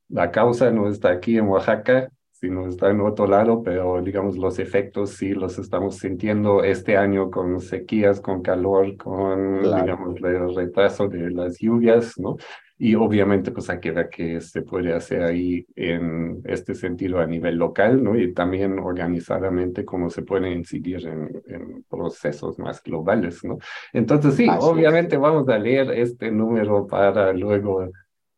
la 0.10 0.32
causa 0.32 0.72
no 0.72 0.90
está 0.90 1.12
aquí 1.12 1.38
en 1.38 1.48
Oaxaca, 1.48 2.10
sino 2.32 2.68
está 2.68 2.92
en 2.92 3.02
otro 3.02 3.28
lado, 3.28 3.64
pero 3.64 4.02
digamos 4.02 4.38
los 4.38 4.60
efectos 4.60 5.12
sí 5.12 5.34
los 5.34 5.58
estamos 5.58 5.98
sintiendo 5.98 6.64
este 6.64 6.96
año 6.96 7.32
con 7.32 7.60
sequías, 7.60 8.22
con 8.22 8.42
calor, 8.42 8.96
con 8.98 9.64
digamos 9.64 10.16
el 10.22 10.56
retraso 10.56 11.08
de 11.08 11.32
las 11.32 11.58
lluvias, 11.60 12.18
¿no? 12.20 12.38
Y 12.80 12.94
obviamente 12.96 13.52
pues 13.52 13.70
hay 13.70 13.80
que 13.80 13.92
ver 13.92 14.10
qué 14.10 14.40
se 14.40 14.62
puede 14.62 14.94
hacer 14.94 15.24
ahí 15.24 15.66
en 15.76 16.42
este 16.46 16.76
sentido 16.76 17.20
a 17.20 17.26
nivel 17.26 17.56
local, 17.56 18.04
¿no? 18.04 18.18
Y 18.18 18.34
también 18.34 18.78
organizadamente 18.78 19.84
cómo 19.84 20.10
se 20.10 20.22
puede 20.22 20.52
incidir 20.52 21.08
en, 21.08 21.42
en 21.48 21.84
procesos 21.90 22.60
más 22.60 22.84
globales, 22.84 23.44
¿no? 23.44 23.58
Entonces 23.94 24.36
sí, 24.36 24.48
obviamente 24.60 25.18
vamos 25.18 25.50
a 25.50 25.58
leer 25.58 25.92
este 25.92 26.32
número 26.32 26.86
para 26.86 27.34
luego 27.34 27.90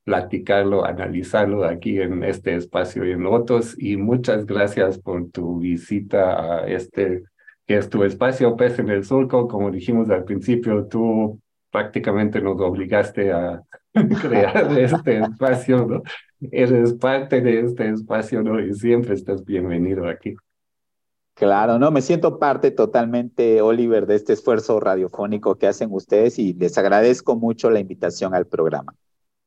platicarlo, 0.10 0.86
analizarlo 0.86 1.66
aquí 1.66 2.02
en 2.02 2.24
este 2.24 2.56
espacio 2.56 3.06
y 3.06 3.12
en 3.12 3.28
otros. 3.28 3.76
Y 3.78 3.96
muchas 3.96 4.46
gracias 4.46 4.98
por 4.98 5.30
tu 5.30 5.60
visita 5.60 6.62
a 6.62 6.68
este, 6.68 7.24
que 7.68 7.78
es 7.78 7.90
tu 7.90 8.04
espacio 8.04 8.56
Pez 8.56 8.80
en 8.80 8.90
el 8.90 9.04
Surco. 9.06 9.48
Como 9.48 9.70
dijimos 9.70 10.10
al 10.10 10.24
principio, 10.24 10.88
tú 10.88 11.40
prácticamente 11.72 12.42
nos 12.42 12.60
obligaste 12.60 13.32
a 13.32 13.62
crear 14.22 14.78
este 14.78 15.20
espacio, 15.20 15.86
¿no? 15.86 16.02
Eres 16.52 16.94
parte 16.94 17.42
de 17.42 17.62
este 17.62 17.90
espacio, 17.90 18.42
¿no? 18.42 18.60
Y 18.60 18.74
siempre 18.74 19.16
estás 19.16 19.44
bienvenido 19.44 20.08
aquí. 20.08 20.36
Claro, 21.34 21.80
no, 21.80 21.90
me 21.90 22.02
siento 22.02 22.38
parte 22.38 22.70
totalmente, 22.72 23.62
Oliver, 23.62 24.06
de 24.06 24.16
este 24.16 24.34
esfuerzo 24.34 24.80
radiofónico 24.80 25.56
que 25.56 25.68
hacen 25.68 25.90
ustedes 25.92 26.38
y 26.38 26.54
les 26.54 26.78
agradezco 26.78 27.38
mucho 27.38 27.70
la 27.70 27.80
invitación 27.80 28.36
al 28.36 28.46
programa. 28.46 28.94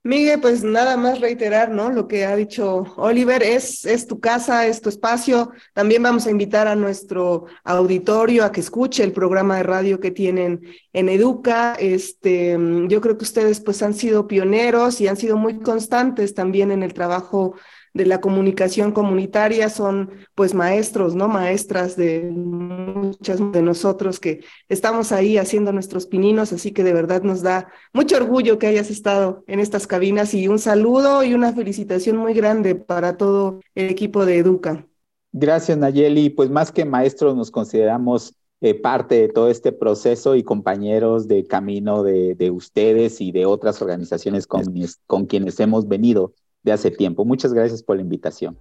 Miguel, 0.04 0.40
pues 0.40 0.64
nada 0.64 0.96
más 0.96 1.20
reiterar, 1.20 1.70
¿no? 1.70 1.88
Lo 1.90 2.08
que 2.08 2.24
ha 2.24 2.34
dicho 2.34 2.92
Oliver, 2.96 3.40
es, 3.44 3.84
es 3.84 4.08
tu 4.08 4.18
casa, 4.18 4.66
es 4.66 4.80
tu 4.80 4.88
espacio. 4.88 5.52
También 5.74 6.02
vamos 6.02 6.26
a 6.26 6.32
invitar 6.32 6.66
a 6.66 6.74
nuestro 6.74 7.46
auditorio 7.62 8.44
a 8.44 8.50
que 8.50 8.60
escuche 8.60 9.04
el 9.04 9.12
programa 9.12 9.58
de 9.58 9.62
radio 9.62 10.00
que 10.00 10.10
tienen 10.10 10.60
en 10.92 11.08
Educa. 11.08 11.76
Este, 11.78 12.58
yo 12.88 13.00
creo 13.00 13.16
que 13.16 13.22
ustedes 13.22 13.60
pues 13.60 13.80
han 13.84 13.94
sido 13.94 14.26
pioneros 14.26 15.00
y 15.00 15.06
han 15.06 15.16
sido 15.16 15.36
muy 15.36 15.60
constantes 15.60 16.34
también 16.34 16.72
en 16.72 16.82
el 16.82 16.94
trabajo 16.94 17.54
de 17.94 18.06
la 18.06 18.20
comunicación 18.20 18.92
comunitaria 18.92 19.68
son 19.68 20.10
pues 20.34 20.54
maestros, 20.54 21.14
¿no? 21.14 21.28
Maestras 21.28 21.96
de 21.96 22.22
muchas 22.22 23.40
de 23.52 23.62
nosotros 23.62 24.18
que 24.18 24.40
estamos 24.68 25.12
ahí 25.12 25.36
haciendo 25.36 25.72
nuestros 25.72 26.06
pininos, 26.06 26.52
así 26.52 26.72
que 26.72 26.84
de 26.84 26.94
verdad 26.94 27.22
nos 27.22 27.42
da 27.42 27.68
mucho 27.92 28.16
orgullo 28.16 28.58
que 28.58 28.66
hayas 28.66 28.90
estado 28.90 29.44
en 29.46 29.60
estas 29.60 29.86
cabinas 29.86 30.32
y 30.34 30.48
un 30.48 30.58
saludo 30.58 31.22
y 31.22 31.34
una 31.34 31.52
felicitación 31.52 32.16
muy 32.16 32.34
grande 32.34 32.74
para 32.74 33.16
todo 33.16 33.60
el 33.74 33.90
equipo 33.90 34.24
de 34.24 34.38
Educa. 34.38 34.86
Gracias, 35.32 35.78
Nayeli. 35.78 36.30
Pues 36.30 36.50
más 36.50 36.72
que 36.72 36.84
maestros 36.84 37.34
nos 37.34 37.50
consideramos 37.50 38.34
eh, 38.60 38.74
parte 38.74 39.16
de 39.16 39.28
todo 39.28 39.48
este 39.48 39.72
proceso 39.72 40.36
y 40.36 40.42
compañeros 40.42 41.26
de 41.26 41.46
camino 41.46 42.02
de, 42.02 42.34
de 42.34 42.50
ustedes 42.50 43.20
y 43.20 43.32
de 43.32 43.44
otras 43.44 43.82
organizaciones 43.82 44.46
con, 44.46 44.62
con 45.06 45.26
quienes 45.26 45.58
hemos 45.58 45.88
venido 45.88 46.34
de 46.62 46.72
hace 46.72 46.90
tiempo. 46.90 47.24
Muchas 47.24 47.52
gracias 47.52 47.82
por 47.82 47.96
la 47.96 48.02
invitación. 48.02 48.58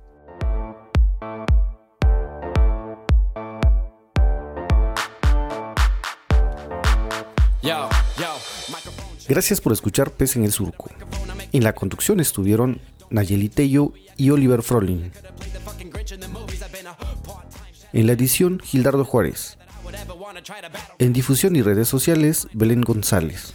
Gracias 9.28 9.62
por 9.62 9.72
escuchar 9.72 10.12
Pez 10.12 10.36
en 10.36 10.44
el 10.44 10.52
Surco. 10.52 10.90
En 11.54 11.64
la 11.64 11.74
conducción 11.74 12.20
estuvieron 12.20 12.82
Nayeli 13.10 13.50
Tello 13.50 13.94
y 14.18 14.30
Oliver 14.30 14.62
Frolin. 14.62 15.12
En 17.94 18.08
la 18.08 18.14
edición, 18.14 18.60
Gildardo 18.60 19.06
Juárez. 19.06 19.58
En 21.00 21.14
difusión 21.14 21.56
y 21.56 21.62
redes 21.62 21.88
sociales, 21.88 22.48
Belén 22.54 22.82
González. 22.82 23.54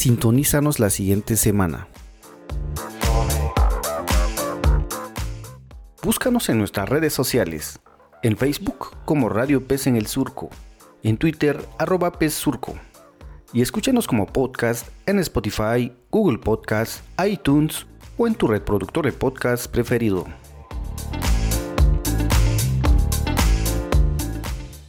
Sintonízanos 0.00 0.80
la 0.80 0.88
siguiente 0.88 1.36
semana. 1.36 1.86
Búscanos 6.02 6.48
en 6.48 6.56
nuestras 6.56 6.88
redes 6.88 7.12
sociales. 7.12 7.80
En 8.22 8.38
Facebook 8.38 8.96
como 9.04 9.28
Radio 9.28 9.68
Pez 9.68 9.86
en 9.88 9.96
el 9.96 10.06
Surco. 10.06 10.48
En 11.02 11.18
Twitter 11.18 11.62
arroba 11.78 12.12
Pez 12.12 12.32
Surco. 12.32 12.76
Y 13.52 13.60
escúchanos 13.60 14.06
como 14.06 14.24
podcast 14.24 14.88
en 15.04 15.18
Spotify, 15.18 15.92
Google 16.10 16.38
Podcast, 16.38 17.04
iTunes 17.22 17.84
o 18.16 18.26
en 18.26 18.36
tu 18.36 18.46
reproductor 18.46 19.04
de 19.04 19.12
podcast 19.12 19.70
preferido. 19.70 20.24